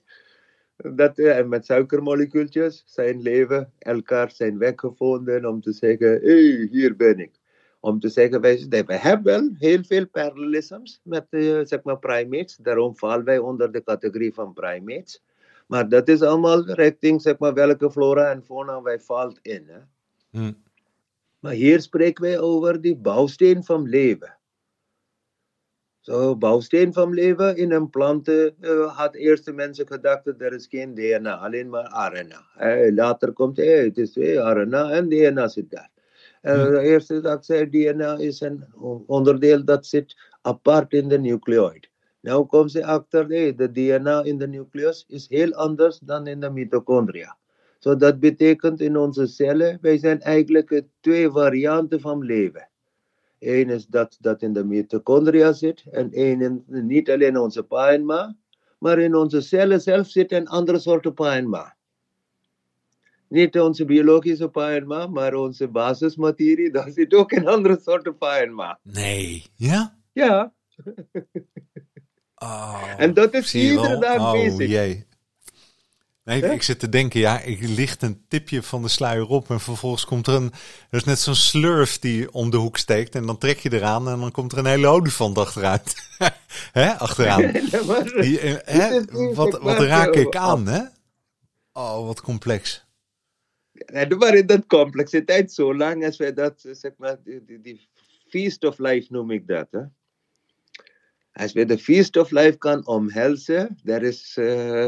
Dat, 0.76 1.18
en 1.18 1.50
met 1.50 1.66
suikermolecuultjes 1.66 2.84
zijn 2.86 3.22
leven 3.22 3.74
elkaar 3.80 4.32
zijn 4.32 4.58
weggevonden 4.58 5.46
om 5.46 5.62
te 5.62 5.72
zeggen, 5.72 6.12
hé, 6.22 6.56
hey, 6.56 6.68
hier 6.72 6.96
ben 6.96 7.20
ik. 7.20 7.32
Om 7.80 8.00
te 8.00 8.10
zeggen, 8.10 8.42
wij, 8.42 8.66
wij 8.86 8.98
hebben 8.98 9.24
wel 9.24 9.50
heel 9.58 9.84
veel 9.84 10.08
parallelisms 10.08 11.02
met 11.04 11.26
uh, 11.30 11.60
zeg 11.64 11.84
maar 11.84 12.00
primates. 12.00 12.56
Daarom 12.56 12.98
vallen 12.98 13.26
wij 13.26 13.38
onder 13.38 13.72
de 13.72 13.84
categorie 13.84 14.34
van 14.34 14.54
primates. 14.54 15.24
Maar 15.68 15.90
dat 15.90 16.08
is 16.08 16.22
allemaal 16.22 16.66
richting 16.66 17.22
zeg 17.22 17.38
maar, 17.38 17.54
welke 17.54 17.92
flora 17.92 18.32
en 18.32 18.44
fauna 18.44 18.82
wij 18.82 19.00
valt 19.00 19.40
in. 19.42 19.66
Hè? 19.68 19.80
Hmm. 20.30 20.64
Maar 21.40 21.54
hier 21.54 21.82
spreken 21.82 22.24
wij 22.24 22.40
over 22.40 22.82
die 22.82 22.96
bouwsteen 22.96 23.64
van 23.64 23.90
leven. 23.90 24.38
Zo, 26.04 26.36
bouwsteen 26.36 26.94
van 26.94 27.13
leven 27.13 27.58
in 27.58 27.72
een 27.72 27.89
planten 27.89 28.56
uh, 28.62 28.98
had 28.98 29.16
eerste 29.16 29.52
mensen 29.52 29.88
gedacht 29.88 30.26
dat 30.26 30.42
er 30.42 30.54
is 30.54 30.68
geen 30.68 30.94
DNA, 30.94 31.36
alleen 31.36 31.70
maar 31.70 32.12
RNA. 32.13 32.76
Uh, 32.76 32.96
later 32.96 33.32
komt 33.32 33.58
hey, 33.58 33.84
het 33.84 33.98
is 33.98 34.16
hey, 34.16 34.36
RNA 34.36 34.92
en 34.92 35.10
DNA 35.10 35.48
zit 35.48 35.70
daar. 35.70 35.92
De 36.42 36.80
eerste 36.82 37.22
dag 37.22 37.46
zei 37.46 37.70
DNA 37.70 38.18
is 38.18 38.42
een 38.42 38.66
onderdeel 39.06 39.66
dat 39.66 39.86
zit 39.86 40.16
apart 40.42 40.94
in 40.94 41.08
de 41.08 41.20
nucleoid. 41.20 41.89
Nu 42.22 42.44
komen 42.44 42.70
ze 42.70 42.86
achter, 42.86 43.28
hey, 43.28 43.56
de 43.56 43.72
DNA 43.72 44.24
in 44.24 44.38
de 44.38 44.48
nucleus 44.48 45.06
is 45.08 45.30
heel 45.30 45.54
anders 45.54 46.00
dan 46.00 46.28
in 46.28 46.39
de 46.39 46.50
mitochondria. 46.50 47.38
So 47.80 47.96
dat 47.96 48.20
betekent 48.20 48.82
in 48.82 48.98
onze 48.98 49.28
cellen, 49.28 49.78
wij 49.82 49.98
zijn 49.98 50.22
eigenlijk 50.22 50.84
twee 51.00 51.30
varianten 51.30 52.00
van 52.00 52.24
leven. 52.24 52.68
Eén 53.45 53.69
is 53.69 53.88
dat 53.88 54.17
dat 54.19 54.41
in 54.41 54.53
de 54.53 54.63
mitochondria 54.63 55.53
zit 55.53 55.84
en 55.91 56.12
één 56.12 56.41
in, 56.41 56.63
niet 56.67 57.10
alleen 57.10 57.38
onze 57.38 57.63
painma, 57.63 58.36
maar 58.79 58.99
in 58.99 59.15
onze 59.15 59.41
cellen 59.41 59.82
zelf 59.82 60.08
zit 60.08 60.32
een 60.32 60.47
andere 60.47 60.79
soort 60.79 61.13
painma. 61.15 61.75
Niet 63.27 63.60
onze 63.60 63.86
biologische 63.86 64.47
painma, 64.47 65.08
maar 65.08 65.34
onze 65.34 65.67
basismaterie, 65.67 66.71
daar 66.71 66.89
zit 66.91 67.13
ook 67.13 67.32
een 67.32 67.47
andere 67.47 67.79
soort 67.82 68.17
painma. 68.17 68.79
Nee, 68.84 69.45
ja? 69.56 69.97
Ja. 70.12 70.53
Oh, 72.36 72.93
en 72.97 73.13
dat 73.13 73.34
is 73.34 73.56
iedere 73.56 73.99
dag 73.99 74.17
oh, 74.17 74.32
bezig. 74.32 74.69
Jee. 74.69 75.06
Nee, 76.24 76.42
He? 76.42 76.52
ik 76.52 76.64
zit 76.64 76.80
te 76.80 76.90
denken, 76.90 77.19
ja, 77.19 77.40
ik 77.40 77.62
licht 77.62 78.02
een 78.02 78.26
tipje 78.28 78.63
van 78.63 78.82
de 78.82 78.88
sluier 78.88 79.28
op 79.28 79.50
en 79.50 79.60
vervolgens 79.60 80.06
komt 80.06 80.28
er 80.28 80.34
een, 80.34 80.52
er 80.90 80.98
is 80.98 81.04
net 81.04 81.19
zo'n 81.19 81.36
slurf 81.36 82.00
die 82.00 82.32
om 82.32 82.50
de 82.50 82.58
hoek 82.58 82.78
steekt 82.78 83.15
en 83.15 83.26
dan 83.26 83.38
trek 83.38 83.60
je 83.60 83.74
eraan 83.74 84.10
en 84.10 84.19
dan 84.19 84.32
komt 84.32 84.52
er 84.52 84.58
een 84.58 84.65
hele 84.65 84.88
olifant 84.88 85.38
achteruit. 85.38 85.96
hè, 86.71 86.92
achteraan. 86.92 87.52
Die, 88.21 88.40
hè? 88.40 89.04
Wat, 89.34 89.60
wat 89.62 89.80
raak 89.80 90.13
ik 90.13 90.36
aan, 90.36 90.67
hè? 90.67 90.82
Oh, 91.74 92.06
wat 92.06 92.21
complex. 92.21 92.86
Ja, 93.71 94.08
maar 94.17 94.36
in 94.36 94.46
dat 94.46 94.65
complexiteit, 94.65 95.54
zolang 95.54 96.06
als 96.06 96.17
wij 96.17 96.34
dat, 96.34 96.65
zeg 96.71 96.92
maar, 96.98 97.17
die, 97.24 97.46
die, 97.46 97.62
die 97.62 97.90
feast 98.28 98.63
of 98.63 98.78
life 98.78 99.08
noem 99.10 99.32
ik 99.32 99.48
dat, 99.48 99.67
hè? 99.71 99.82
Als 101.34 101.54
we 101.54 101.65
de 101.65 101.77
feast 101.77 102.17
of 102.17 102.31
life 102.31 102.58
kan 102.58 102.88
omhelzen, 102.88 103.77
daar 103.84 104.04
is 104.04 104.38
uh, 104.40 104.88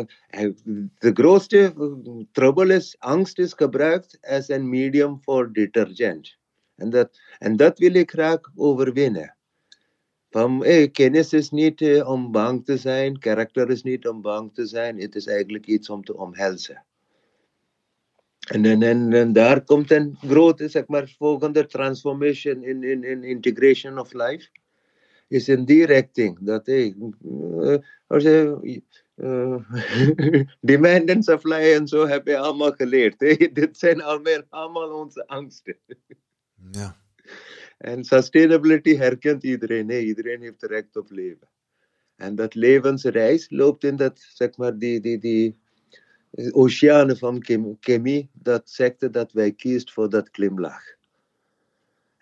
de 0.99 1.11
grootste 1.13 1.73
trouble 2.31 2.73
is, 2.73 2.95
angst 2.99 3.39
is 3.39 3.53
gebruikt 3.53 4.17
als 4.21 4.49
een 4.49 4.69
medium 4.69 5.21
voor 5.21 5.53
detergent. 5.53 6.37
En 6.75 6.89
dat, 6.89 7.19
en 7.37 7.55
dat 7.55 7.79
wil 7.79 7.93
ik 7.93 8.11
graag 8.11 8.39
overwinnen. 8.55 9.35
Van, 10.29 10.63
hey, 10.63 10.89
kennis 10.89 11.33
is 11.33 11.49
niet 11.49 11.81
uh, 11.81 12.09
om 12.09 12.31
bang 12.31 12.65
te 12.65 12.77
zijn, 12.77 13.19
karakter 13.19 13.69
is 13.69 13.83
niet 13.83 14.07
om 14.07 14.21
bang 14.21 14.53
te 14.53 14.65
zijn, 14.65 14.99
het 14.99 15.15
is 15.15 15.27
eigenlijk 15.27 15.65
iets 15.65 15.89
om 15.89 16.03
te 16.03 16.17
omhelzen. 16.17 16.85
En, 18.47 18.65
en, 18.65 18.83
en, 18.83 19.13
en 19.13 19.33
daar 19.33 19.63
komt 19.63 19.91
een 19.91 20.17
grote, 20.19 20.69
zeg 20.69 20.87
maar, 20.87 21.13
volgende 21.17 21.65
transformation 21.65 22.63
in, 22.63 22.83
in, 22.83 23.03
in 23.03 23.23
integration 23.23 23.99
of 23.99 24.13
life. 24.13 24.49
Is 25.27 25.49
in 25.49 25.65
die 25.71 25.85
richting. 25.85 26.37
Dat, 26.41 26.65
hey, 26.65 26.95
als 28.07 28.23
je, 28.23 28.81
demand 30.61 31.09
en 31.09 31.23
supply 31.23 31.73
en 31.73 31.87
zo 31.87 32.07
heb 32.07 32.27
je 32.27 32.37
allemaal 32.37 32.71
geleerd. 32.71 33.19
Hey. 33.19 33.49
Dit 33.53 33.77
zijn 33.77 34.01
allemaal 34.01 34.91
onze 34.91 35.27
angsten. 35.27 35.77
Ja. 36.71 37.03
En 37.77 38.03
sustainability 38.03 38.95
herkent 38.95 39.43
iedereen. 39.43 39.89
Iedereen 39.89 40.41
heeft 40.41 40.63
recht 40.63 40.95
op 40.95 41.11
leven. 41.11 41.49
En 42.15 42.35
dat 42.35 42.55
levensreis 42.55 43.49
loopt 43.49 43.83
in 43.83 43.95
dat, 43.95 44.19
zeg 44.19 44.57
maar, 44.57 44.77
die, 44.77 44.99
die, 44.99 45.17
die 45.17 45.59
oceanen 46.51 47.17
van 47.17 47.45
chemie. 47.79 48.29
Dat 48.33 48.69
zegt 48.69 49.13
dat 49.13 49.31
wij 49.31 49.51
kiezen 49.51 49.89
voor 49.89 50.09
dat 50.09 50.29
glimlach. 50.31 50.94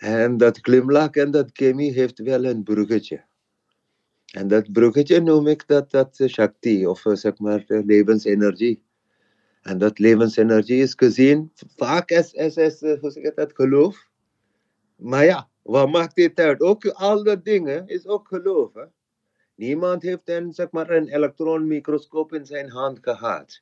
En 0.04 0.38
dat 0.38 0.58
glimlach 0.62 1.12
en 1.12 1.32
dat 1.32 1.50
chemie 1.54 1.92
heeft 1.92 2.20
wel 2.20 2.46
een 2.46 2.64
bruggetje. 2.64 3.24
En 4.34 4.48
dat 4.48 4.72
bruggetje 4.72 5.22
noem 5.22 5.48
ik 5.48 5.68
dat, 5.68 5.92
dat 5.92 6.24
Shakti, 6.28 6.88
of 6.88 7.04
zeg 7.14 7.38
maar 7.38 7.64
levensenergie. 7.68 8.84
En 9.62 9.78
dat 9.78 10.00
levensenergie 10.00 10.82
is 10.82 10.94
gezien 10.96 11.52
vaak 11.76 12.12
als, 12.12 12.36
als, 12.36 12.58
als 12.58 12.80
hoe 12.80 13.12
zeg 13.12 13.24
ik 13.24 13.36
dat, 13.36 13.54
geloof. 13.54 14.10
Maar 14.96 15.26
ja, 15.26 15.50
wat 15.62 15.92
maakt 15.92 16.16
dit 16.16 16.40
uit? 16.40 16.62
Ook 16.62 16.86
al 16.88 17.24
dat 17.24 17.46
dingen 17.46 17.88
is 17.88 18.08
ook 18.08 18.28
geloof. 18.28 18.74
Hè? 18.74 18.86
Niemand 19.56 20.02
heeft 20.02 20.30
een, 20.30 20.54
zeg 20.54 20.72
maar, 20.72 20.90
een 20.90 21.08
elektronmicroscoop 21.08 22.34
in 22.34 22.46
zijn 22.46 22.70
hand 22.70 23.00
gehad. 23.02 23.62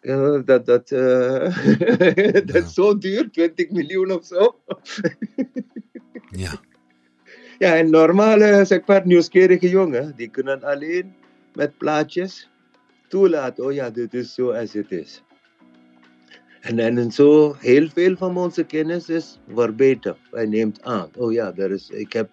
Uh, 0.00 0.40
dat 0.44 0.66
dat, 0.66 0.90
uh, 0.90 1.56
dat 2.50 2.54
is 2.54 2.74
zo 2.74 2.98
duur, 2.98 3.30
20 3.30 3.70
miljoen 3.70 4.12
of 4.12 4.24
zo. 4.24 4.60
ja. 6.30 6.60
Ja, 7.58 7.78
een 7.78 7.90
normale, 7.90 8.64
zeg 8.64 8.86
maar, 8.86 9.06
nieuwsgierige 9.06 9.68
jongen, 9.68 10.12
die 10.16 10.28
kunnen 10.28 10.62
alleen 10.62 11.14
met 11.54 11.78
plaatjes 11.78 12.50
toelaten. 13.08 13.64
Oh 13.64 13.72
ja, 13.72 13.90
dit 13.90 14.14
is 14.14 14.34
zo 14.34 14.50
als 14.50 14.72
het 14.72 14.92
is. 14.92 15.22
En, 16.60 16.78
en 16.78 17.12
zo, 17.12 17.54
heel 17.58 17.88
veel 17.88 18.16
van 18.16 18.36
onze 18.36 18.64
kennis 18.64 19.08
is 19.08 19.38
verbeter. 19.54 20.16
Hij 20.30 20.46
neemt 20.46 20.82
aan. 20.82 21.10
Oh 21.16 21.32
ja, 21.32 21.52
er 21.56 21.70
is, 21.70 21.90
ik, 21.90 22.12
heb, 22.12 22.30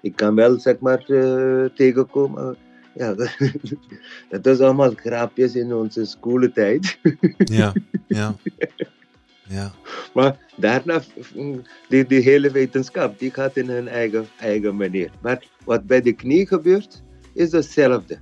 ik 0.00 0.16
kan 0.16 0.34
wel 0.34 0.60
zeg 0.60 0.78
maar 0.78 1.04
uh, 1.06 1.64
tegenkomen. 1.64 2.56
Ja, 2.98 3.14
dat, 3.20 3.36
dat 4.28 4.46
is 4.46 4.60
allemaal 4.60 4.92
grapjes 4.94 5.54
in 5.54 5.74
onze 5.74 6.04
schooltijd. 6.04 6.98
Ja, 7.58 7.72
ja. 8.06 8.36
ja. 9.48 9.72
Maar 10.14 10.38
daarna, 10.56 11.02
die, 11.88 12.06
die 12.06 12.20
hele 12.20 12.50
wetenschap, 12.50 13.18
die 13.18 13.30
gaat 13.30 13.56
in 13.56 13.68
hun 13.68 13.88
eigen, 13.88 14.26
eigen 14.38 14.76
manier. 14.76 15.10
Maar 15.20 15.44
wat 15.64 15.86
bij 15.86 16.00
de 16.00 16.12
knie 16.12 16.46
gebeurt, 16.46 17.02
is 17.34 17.52
hetzelfde 17.52 18.18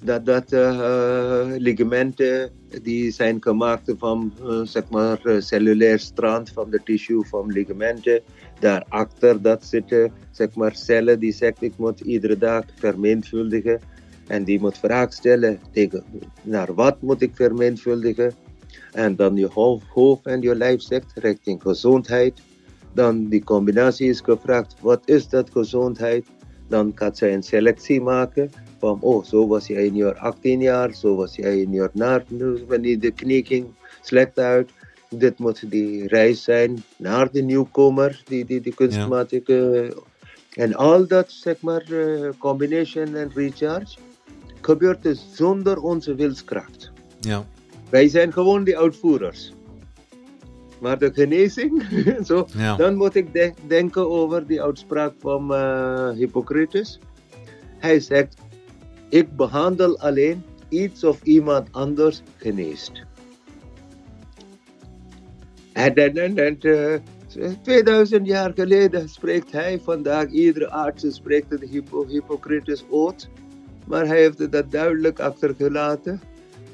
dat, 0.00 0.26
dat 0.26 0.52
uh, 0.52 1.46
ligamenten 1.56 2.50
die 2.82 3.10
zijn 3.10 3.42
gemaakt 3.42 3.92
van 3.98 4.32
uh, 4.42 4.60
zeg 4.62 4.88
maar 4.88 5.18
cellulair 5.38 5.98
strand 5.98 6.50
van 6.50 6.70
de 6.70 6.80
tissue 6.84 7.24
van 7.24 7.52
ligamenten. 7.52 8.20
Daarachter 8.60 9.42
dat 9.42 9.64
zitten 9.64 10.12
zeg 10.30 10.54
maar 10.54 10.74
cellen 10.76 11.18
die 11.18 11.32
zegt 11.32 11.62
ik 11.62 11.72
moet 11.76 12.00
iedere 12.00 12.38
dag 12.38 12.64
vermenigvuldigen. 12.74 13.80
En 14.26 14.44
die 14.44 14.60
moet 14.60 14.78
vraag 14.78 15.12
stellen 15.12 15.60
tegen 15.72 16.04
naar 16.42 16.74
wat 16.74 17.02
moet 17.02 17.22
ik 17.22 17.30
vermenigvuldigen. 17.34 18.32
En 18.92 19.16
dan 19.16 19.36
je 19.36 19.48
hoofd 19.92 20.26
en 20.26 20.40
je 20.40 20.54
lijf 20.54 20.82
zegt 20.82 21.12
richting 21.14 21.62
gezondheid. 21.62 22.40
Dan 22.92 23.28
die 23.28 23.44
combinatie 23.44 24.08
is 24.08 24.20
gevraagd 24.20 24.74
wat 24.80 25.08
is 25.08 25.28
dat 25.28 25.50
gezondheid. 25.50 26.26
Dan 26.68 26.94
kan 26.94 27.16
zij 27.16 27.34
een 27.34 27.42
selectie 27.42 28.00
maken 28.00 28.50
van, 28.78 29.00
oh, 29.00 29.24
zo 29.24 29.46
was 29.46 29.66
jij 29.66 29.86
in 29.86 29.94
je 29.94 30.16
18 30.16 30.60
jaar, 30.60 30.94
zo 30.94 31.16
was 31.16 31.36
jij 31.36 31.60
in 31.60 31.72
je 31.72 31.90
naar, 31.92 32.24
wanneer 32.68 33.00
de 33.00 33.10
knie 33.10 33.44
ging 33.44 33.66
slecht 34.02 34.38
uit. 34.38 34.70
Dit 35.08 35.38
moet 35.38 35.70
die 35.70 36.08
reis 36.08 36.42
zijn 36.42 36.84
naar 36.96 37.30
de 37.30 37.42
nieuwkomer, 37.42 38.22
die, 38.24 38.44
die, 38.44 38.60
die 38.60 38.74
kunstmatige. 38.74 39.92
En 40.52 40.74
al 40.74 41.06
dat, 41.06 41.30
zeg 41.30 41.60
maar, 41.60 41.84
uh, 41.90 42.28
combination 42.38 43.14
en 43.14 43.30
recharge, 43.34 43.98
gebeurt 44.60 45.02
dus 45.02 45.26
zonder 45.32 45.80
onze 45.82 46.14
wilskracht. 46.14 46.90
Ja. 47.20 47.46
Wij 47.90 48.08
zijn 48.08 48.32
gewoon 48.32 48.64
die 48.64 48.78
uitvoerders. 48.78 49.52
Maar 50.80 50.98
de 50.98 51.12
genezing, 51.12 51.82
zo, 52.28 52.46
ja. 52.56 52.76
dan 52.76 52.94
moet 52.94 53.14
ik 53.14 53.32
de 53.32 53.52
denken 53.66 54.10
over 54.10 54.46
die 54.46 54.62
uitspraak 54.62 55.12
van 55.18 55.52
uh, 55.52 56.10
Hippocrates. 56.10 56.98
Hij 57.78 58.00
zegt, 58.00 58.36
ik 59.08 59.36
behandel 59.36 59.98
alleen 59.98 60.44
iets 60.68 61.04
of 61.04 61.22
iemand 61.22 61.68
anders 61.72 62.22
geneest. 62.36 62.92
En, 65.76 65.94
en, 65.94 66.16
en, 66.16 66.58
en 66.58 67.02
2000 67.62 68.26
jaar 68.26 68.52
geleden 68.54 69.08
spreekt 69.08 69.52
hij 69.52 69.80
vandaag, 69.80 70.30
iedere 70.30 70.70
arts 70.70 71.14
spreekt 71.14 71.60
Hippo, 71.70 72.06
Hippocrates 72.06 72.84
oud, 72.90 73.28
maar 73.86 74.06
hij 74.06 74.18
heeft 74.18 74.52
dat 74.52 74.70
duidelijk 74.70 75.20
achtergelaten. 75.20 76.20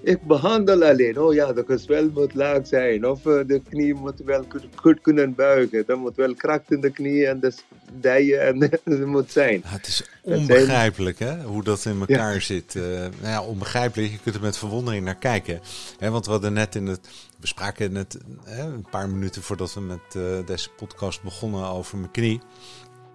Ik 0.03 0.22
behandel 0.22 0.84
alleen, 0.84 1.18
oh 1.18 1.34
ja, 1.34 1.53
de 1.53 1.64
gezwel 1.66 2.11
moet 2.11 2.34
laag 2.34 2.66
zijn, 2.66 3.07
of 3.07 3.22
de 3.22 3.61
knie 3.68 3.94
moet 3.94 4.20
wel 4.24 4.44
goed 4.74 5.00
kunnen 5.00 5.34
buigen, 5.34 5.84
er 5.86 5.98
moet 5.98 6.16
wel 6.16 6.34
kracht 6.34 6.70
in 6.70 6.80
de 6.80 6.90
knie 6.90 7.26
en 7.26 7.40
de 7.40 7.53
dijen 7.92 8.40
en 8.40 8.61
het 8.84 9.07
moet 9.07 9.30
zijn. 9.30 9.61
Ja, 9.64 9.68
het 9.68 9.86
is 9.86 10.05
onbegrijpelijk 10.22 11.18
hè, 11.18 11.42
hoe 11.42 11.62
dat 11.62 11.84
in 11.84 12.00
elkaar 12.00 12.34
ja. 12.34 12.40
zit. 12.40 12.74
Uh, 12.74 12.84
nou 12.84 13.11
ja, 13.22 13.42
onbegrijpelijk, 13.42 14.12
je 14.12 14.18
kunt 14.18 14.34
er 14.34 14.40
met 14.40 14.59
verwondering 14.59 15.05
naar 15.05 15.18
kijken. 15.18 15.61
Hè, 15.98 16.11
want 16.11 16.24
we 16.24 16.32
hadden 16.32 16.53
net 16.53 16.74
in 16.74 16.86
het, 16.86 17.09
we 17.40 17.46
spraken 17.46 17.92
net 17.92 18.18
hè, 18.44 18.62
een 18.62 18.86
paar 18.90 19.09
minuten 19.09 19.42
voordat 19.42 19.74
we 19.74 19.80
met 19.80 20.14
uh, 20.16 20.46
deze 20.46 20.70
podcast 20.70 21.22
begonnen 21.22 21.66
over 21.66 21.98
mijn 21.98 22.11
knie. 22.11 22.40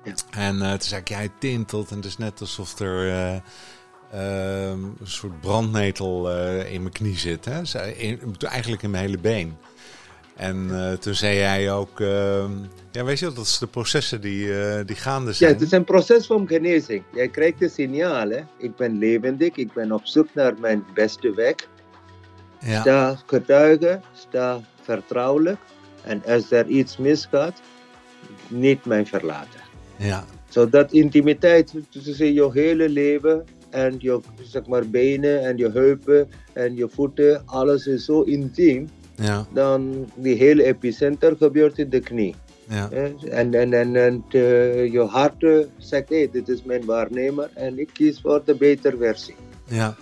Ja. 0.04 0.14
En 0.30 0.56
uh, 0.56 0.70
toen 0.70 0.82
zei 0.82 1.02
ik, 1.02 1.08
ja, 1.10 1.16
hij 1.16 1.32
tintelt 1.40 1.90
en 1.90 1.96
het 1.96 2.06
is 2.06 2.18
net 2.18 2.42
alsof 2.42 2.80
er... 2.80 3.42
Uh, 4.14 4.70
een 4.70 4.98
soort 5.04 5.42
brandnetel 5.42 6.32
uh, 6.32 6.74
in 6.74 6.82
mijn 6.82 6.94
knie 6.94 7.18
zit. 7.18 7.46
Hè? 7.46 7.62
Eigenlijk 8.48 8.84
in 8.84 8.90
mijn 8.90 9.04
hele 9.04 9.18
been. 9.18 9.58
En 10.36 10.68
uh, 10.72 10.92
toen 10.92 11.14
zei 11.14 11.38
jij 11.38 11.72
ook, 11.72 12.00
ehm, 12.00 12.52
ja, 12.92 13.04
weet 13.04 13.20
je, 13.20 13.34
dat 13.34 13.46
is 13.46 13.58
de 13.58 13.68
processen 13.68 14.22
die, 14.22 14.50
die 14.86 14.96
gaande 14.96 15.34
zijn. 15.34 15.50
Ja, 15.50 15.56
het 15.56 15.66
is 15.66 15.72
een 15.72 15.84
proces 15.84 16.26
van 16.26 16.48
genezing. 16.48 17.04
Jij 17.14 17.28
krijgt 17.28 17.60
de 17.60 17.70
signalen. 17.70 18.48
Ik 18.58 18.76
ben 18.76 18.98
levendig, 18.98 19.56
ik 19.56 19.74
ben 19.74 19.92
op 19.92 20.06
zoek 20.06 20.28
naar 20.34 20.54
mijn 20.60 20.86
beste 20.94 21.34
weg. 21.34 21.56
Ja. 22.60 22.82
Sta 22.82 23.20
getuige, 23.26 24.00
sta 24.14 24.62
vertrouwelijk. 24.82 25.60
En 26.04 26.24
als 26.26 26.52
er 26.52 26.68
iets 26.68 26.98
misgaat, 26.98 27.62
niet 28.48 28.86
mij 28.86 29.06
verlaten. 29.06 29.60
Ja. 29.96 30.26
Zodat 30.50 30.92
intimiteit 30.92 31.74
tussen 31.90 32.34
je 32.34 32.52
hele 32.52 32.90
leven 32.90 33.46
en 33.78 33.96
je 34.00 34.20
zeg 34.42 34.68
maar, 34.68 34.90
benen 34.90 35.46
en 35.46 35.58
je 35.58 35.70
heupen 35.72 36.30
en 36.54 36.76
je 36.76 36.90
voeten, 36.90 37.42
alles 37.46 37.88
is 37.88 38.06
zo 38.06 38.22
intiem. 38.22 38.90
Ja. 39.16 39.46
Dan 39.54 40.10
die 40.16 40.36
hele 40.36 40.64
epicenter 40.64 41.36
gebeurt 41.38 41.78
in 41.78 41.90
de 41.90 42.00
knie. 42.00 42.36
Ja. 42.70 42.90
En, 42.92 43.54
en, 43.54 43.74
en, 43.74 43.96
en 43.96 44.24
uh, 44.32 44.92
je 44.92 45.00
hart 45.00 45.46
zegt, 45.78 46.10
hey, 46.10 46.30
dit 46.32 46.50
is 46.50 46.64
mijn 46.64 46.86
waarnemer 46.86 47.50
en 47.54 47.80
ik 47.80 47.90
kies 47.94 48.22
voor 48.22 48.42
de 48.46 48.56
betere 48.56 48.98
versie. 48.98 49.36
Ja. 49.66 49.96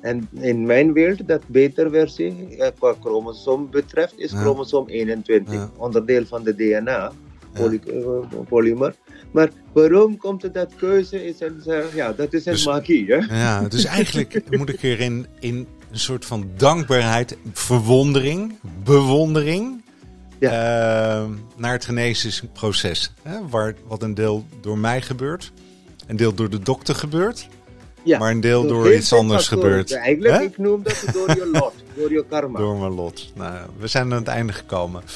En 0.00 0.28
in 0.40 0.66
mijn 0.66 0.92
wereld, 0.92 1.28
dat 1.28 1.42
betere 1.46 1.90
versie, 1.90 2.56
qua 2.78 2.94
chromosoom 3.00 3.70
betreft, 3.70 4.18
is 4.18 4.30
ja. 4.30 4.40
chromosoom 4.40 4.88
21, 4.88 5.54
ja. 5.54 5.70
onderdeel 5.76 6.26
van 6.26 6.42
de 6.44 6.54
DNA, 6.54 7.12
poly, 7.52 7.80
uh, 7.86 8.40
polymer. 8.48 8.94
Maar 9.30 9.50
waarom 9.72 10.16
komt 10.16 10.42
het 10.42 10.54
dat 10.54 10.72
keuze 10.76 11.26
is? 11.26 11.38
En, 11.40 11.62
ja, 11.94 12.12
dat 12.12 12.32
is 12.32 12.46
een 12.46 12.52
dus, 12.52 12.66
magie. 12.66 13.12
Hè? 13.12 13.36
Ja, 13.36 13.68
dus 13.68 13.84
eigenlijk 13.84 14.42
moet 14.58 14.68
ik 14.68 14.82
erin 14.82 15.26
in 15.40 15.66
een 15.90 15.98
soort 15.98 16.24
van 16.24 16.50
dankbaarheid, 16.56 17.36
verwondering, 17.52 18.58
bewondering 18.84 19.82
ja. 20.38 21.20
uh, 21.22 21.28
naar 21.56 21.72
het 21.72 21.84
genezingsproces. 21.84 23.12
Hè, 23.22 23.48
waar, 23.48 23.74
wat 23.86 24.02
een 24.02 24.14
deel 24.14 24.46
door 24.60 24.78
mij 24.78 25.02
gebeurt, 25.02 25.52
een 26.06 26.16
deel 26.16 26.34
door 26.34 26.50
de 26.50 26.58
dokter 26.58 26.94
gebeurt. 26.94 27.48
Ja, 28.02 28.18
maar 28.18 28.30
een 28.30 28.40
deel 28.40 28.66
door 28.66 28.94
iets 28.94 29.12
anders 29.12 29.48
gebeurt. 29.48 29.92
Eigenlijk, 29.92 30.42
ik 30.42 30.58
noem 30.58 30.82
dat 30.82 31.04
door 31.12 31.28
je 31.28 31.50
lot, 31.52 31.74
door 31.96 32.12
je 32.12 32.24
karma. 32.28 32.58
Door 32.58 32.76
mijn 32.76 32.92
lot. 32.92 33.32
Nou, 33.34 33.66
we 33.78 33.86
zijn 33.86 34.04
aan 34.12 34.18
het 34.18 34.28
einde 34.28 34.52
gekomen. 34.52 35.02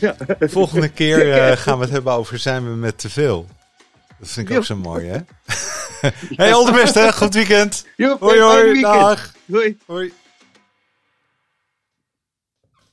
Ja. 0.00 0.16
Volgende 0.40 0.88
keer 0.88 1.26
uh, 1.50 1.56
gaan 1.56 1.76
we 1.78 1.84
het 1.84 1.92
hebben 1.92 2.12
over 2.12 2.38
zijn 2.38 2.64
we 2.70 2.76
met 2.76 2.98
te 2.98 3.10
veel. 3.10 3.46
Dat 4.18 4.28
vind 4.28 4.50
ik 4.50 4.56
ook 4.56 4.64
zo 4.64 4.76
mooi, 4.76 5.06
hè? 5.06 5.18
hey, 6.36 6.54
al 6.54 6.64
de 6.64 6.72
beste? 6.72 7.12
Goed 7.12 7.34
weekend. 7.34 7.86
Joep, 7.96 8.20
Hoi, 8.20 8.40
hoi. 8.40 8.62
weekend. 8.62 8.82
Dag. 8.82 9.32
Hoi. 9.50 9.78
Hoi. 9.86 10.12